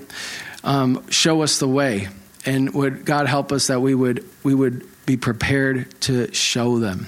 Um, 0.64 1.10
show 1.10 1.42
us 1.42 1.60
the 1.60 1.68
way. 1.68 2.08
And 2.46 2.74
would 2.74 3.06
God 3.06 3.28
help 3.28 3.52
us 3.52 3.68
that 3.68 3.82
we 3.82 3.94
would, 3.94 4.26
we 4.44 4.56
would 4.56 4.88
be 5.06 5.18
prepared 5.18 6.00
to 6.02 6.34
show 6.34 6.80
them? 6.80 7.08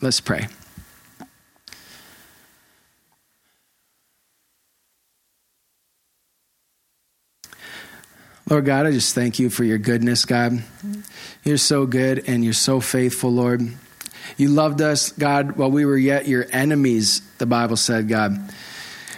Let's 0.00 0.20
pray. 0.20 0.48
Lord 8.52 8.66
God, 8.66 8.84
I 8.84 8.90
just 8.90 9.14
thank 9.14 9.38
you 9.38 9.48
for 9.48 9.64
your 9.64 9.78
goodness, 9.78 10.26
God. 10.26 10.52
Mm-hmm. 10.52 11.00
You're 11.42 11.56
so 11.56 11.86
good 11.86 12.24
and 12.28 12.44
you're 12.44 12.52
so 12.52 12.80
faithful, 12.80 13.32
Lord. 13.32 13.66
You 14.36 14.50
loved 14.50 14.82
us, 14.82 15.10
God, 15.10 15.52
while 15.52 15.70
we 15.70 15.86
were 15.86 15.96
yet 15.96 16.28
your 16.28 16.44
enemies, 16.52 17.22
the 17.38 17.46
Bible 17.46 17.78
said, 17.78 18.08
God. 18.08 18.52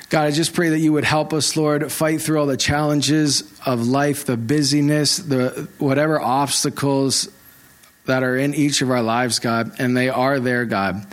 God, 0.09 0.27
I 0.27 0.31
just 0.31 0.55
pray 0.55 0.69
that 0.69 0.79
you 0.79 0.93
would 0.93 1.03
help 1.03 1.33
us, 1.33 1.57
Lord, 1.57 1.91
fight 1.91 2.23
through 2.23 2.39
all 2.39 2.47
the 2.47 2.57
challenges 2.57 3.43
of 3.67 3.89
life, 3.89 4.25
the 4.25 4.37
busyness, 4.37 5.17
the 5.17 5.69
whatever 5.79 6.21
obstacles 6.21 7.29
that 8.05 8.23
are 8.23 8.37
in 8.37 8.55
each 8.55 8.83
of 8.83 8.91
our 8.93 9.03
lives, 9.03 9.41
God, 9.41 9.73
and 9.81 9.97
they 9.97 10.11
are 10.11 10.39
there, 10.39 10.65
God. 10.65 11.05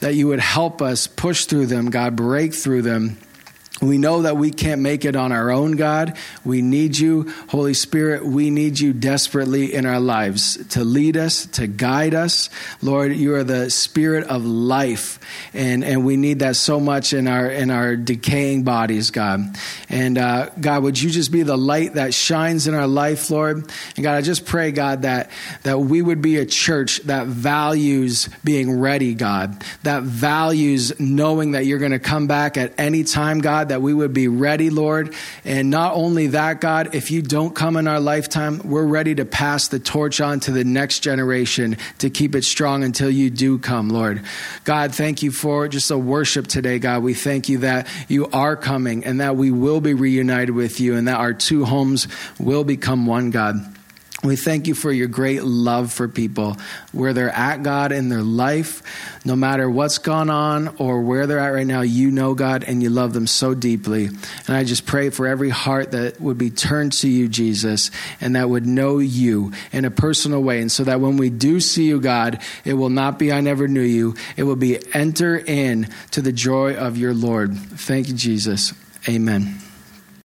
That 0.00 0.16
you 0.16 0.26
would 0.26 0.40
help 0.40 0.82
us 0.82 1.06
push 1.06 1.44
through 1.44 1.66
them, 1.66 1.90
God, 1.90 2.16
break 2.16 2.54
through 2.54 2.82
them 2.82 3.18
we 3.80 3.98
know 3.98 4.22
that 4.22 4.36
we 4.36 4.50
can't 4.50 4.80
make 4.80 5.04
it 5.04 5.14
on 5.14 5.30
our 5.30 5.50
own, 5.50 5.72
God. 5.72 6.16
We 6.44 6.62
need 6.62 6.98
you. 6.98 7.32
Holy 7.48 7.74
Spirit, 7.74 8.24
we 8.24 8.50
need 8.50 8.80
you 8.80 8.92
desperately 8.92 9.72
in 9.72 9.86
our 9.86 10.00
lives 10.00 10.66
to 10.68 10.82
lead 10.82 11.16
us, 11.16 11.46
to 11.46 11.66
guide 11.66 12.14
us. 12.14 12.50
Lord, 12.82 13.14
you 13.14 13.34
are 13.34 13.44
the 13.44 13.70
spirit 13.70 14.26
of 14.26 14.44
life, 14.44 15.20
and, 15.54 15.84
and 15.84 16.04
we 16.04 16.16
need 16.16 16.40
that 16.40 16.56
so 16.56 16.80
much 16.80 17.12
in 17.12 17.28
our, 17.28 17.48
in 17.48 17.70
our 17.70 17.94
decaying 17.94 18.64
bodies, 18.64 19.10
God. 19.10 19.56
And 19.88 20.18
uh, 20.18 20.50
God, 20.60 20.82
would 20.82 21.00
you 21.00 21.10
just 21.10 21.30
be 21.30 21.42
the 21.44 21.56
light 21.56 21.94
that 21.94 22.14
shines 22.14 22.66
in 22.66 22.74
our 22.74 22.88
life, 22.88 23.30
Lord? 23.30 23.58
And 23.96 24.02
God, 24.02 24.16
I 24.16 24.22
just 24.22 24.44
pray, 24.44 24.72
God, 24.72 25.02
that, 25.02 25.30
that 25.62 25.78
we 25.78 26.02
would 26.02 26.20
be 26.20 26.38
a 26.38 26.46
church 26.46 26.98
that 27.04 27.26
values 27.28 28.28
being 28.42 28.80
ready, 28.80 29.14
God, 29.14 29.62
that 29.84 30.02
values 30.02 30.98
knowing 30.98 31.52
that 31.52 31.64
you're 31.64 31.78
going 31.78 31.92
to 31.92 31.98
come 31.98 32.26
back 32.26 32.56
at 32.56 32.72
any 32.78 33.04
time, 33.04 33.38
That 33.68 33.82
we 33.82 33.94
would 33.94 34.12
be 34.12 34.28
ready, 34.28 34.70
Lord. 34.70 35.14
And 35.44 35.70
not 35.70 35.94
only 35.94 36.28
that, 36.28 36.60
God, 36.60 36.94
if 36.94 37.10
you 37.10 37.22
don't 37.22 37.54
come 37.54 37.76
in 37.76 37.86
our 37.88 38.00
lifetime, 38.00 38.60
we're 38.64 38.86
ready 38.86 39.14
to 39.16 39.24
pass 39.24 39.68
the 39.68 39.78
torch 39.78 40.20
on 40.20 40.40
to 40.40 40.50
the 40.50 40.64
next 40.64 41.00
generation 41.00 41.76
to 41.98 42.10
keep 42.10 42.34
it 42.34 42.44
strong 42.44 42.84
until 42.84 43.10
you 43.10 43.30
do 43.30 43.58
come, 43.58 43.88
Lord. 43.88 44.22
God, 44.64 44.94
thank 44.94 45.22
you 45.22 45.30
for 45.30 45.68
just 45.68 45.90
a 45.90 45.98
worship 45.98 46.46
today, 46.46 46.78
God. 46.78 47.02
We 47.02 47.14
thank 47.14 47.48
you 47.48 47.58
that 47.58 47.88
you 48.08 48.28
are 48.30 48.56
coming 48.56 49.04
and 49.04 49.20
that 49.20 49.36
we 49.36 49.50
will 49.50 49.80
be 49.80 49.94
reunited 49.94 50.54
with 50.54 50.80
you 50.80 50.96
and 50.96 51.08
that 51.08 51.16
our 51.16 51.32
two 51.32 51.64
homes 51.64 52.08
will 52.38 52.64
become 52.64 53.06
one, 53.06 53.30
God. 53.30 53.77
We 54.24 54.34
thank 54.34 54.66
you 54.66 54.74
for 54.74 54.90
your 54.90 55.06
great 55.06 55.44
love 55.44 55.92
for 55.92 56.08
people, 56.08 56.56
where 56.90 57.12
they're 57.12 57.30
at, 57.30 57.62
God, 57.62 57.92
in 57.92 58.08
their 58.08 58.22
life. 58.22 58.82
No 59.24 59.36
matter 59.36 59.70
what's 59.70 59.98
gone 59.98 60.28
on 60.28 60.74
or 60.78 61.02
where 61.02 61.28
they're 61.28 61.38
at 61.38 61.50
right 61.50 61.66
now, 61.66 61.82
you 61.82 62.10
know, 62.10 62.34
God, 62.34 62.64
and 62.64 62.82
you 62.82 62.90
love 62.90 63.12
them 63.12 63.28
so 63.28 63.54
deeply. 63.54 64.06
And 64.06 64.56
I 64.56 64.64
just 64.64 64.86
pray 64.86 65.10
for 65.10 65.28
every 65.28 65.50
heart 65.50 65.92
that 65.92 66.20
would 66.20 66.36
be 66.36 66.50
turned 66.50 66.94
to 66.94 67.08
you, 67.08 67.28
Jesus, 67.28 67.92
and 68.20 68.34
that 68.34 68.50
would 68.50 68.66
know 68.66 68.98
you 68.98 69.52
in 69.70 69.84
a 69.84 69.90
personal 69.90 70.42
way. 70.42 70.60
And 70.60 70.72
so 70.72 70.82
that 70.82 71.00
when 71.00 71.16
we 71.16 71.30
do 71.30 71.60
see 71.60 71.84
you, 71.86 72.00
God, 72.00 72.42
it 72.64 72.74
will 72.74 72.90
not 72.90 73.20
be, 73.20 73.32
I 73.32 73.40
never 73.40 73.68
knew 73.68 73.82
you. 73.82 74.16
It 74.36 74.42
will 74.42 74.56
be, 74.56 74.78
enter 74.94 75.38
in 75.38 75.94
to 76.10 76.22
the 76.22 76.32
joy 76.32 76.74
of 76.74 76.96
your 76.96 77.14
Lord. 77.14 77.56
Thank 77.56 78.08
you, 78.08 78.14
Jesus. 78.14 78.74
Amen. 79.08 79.67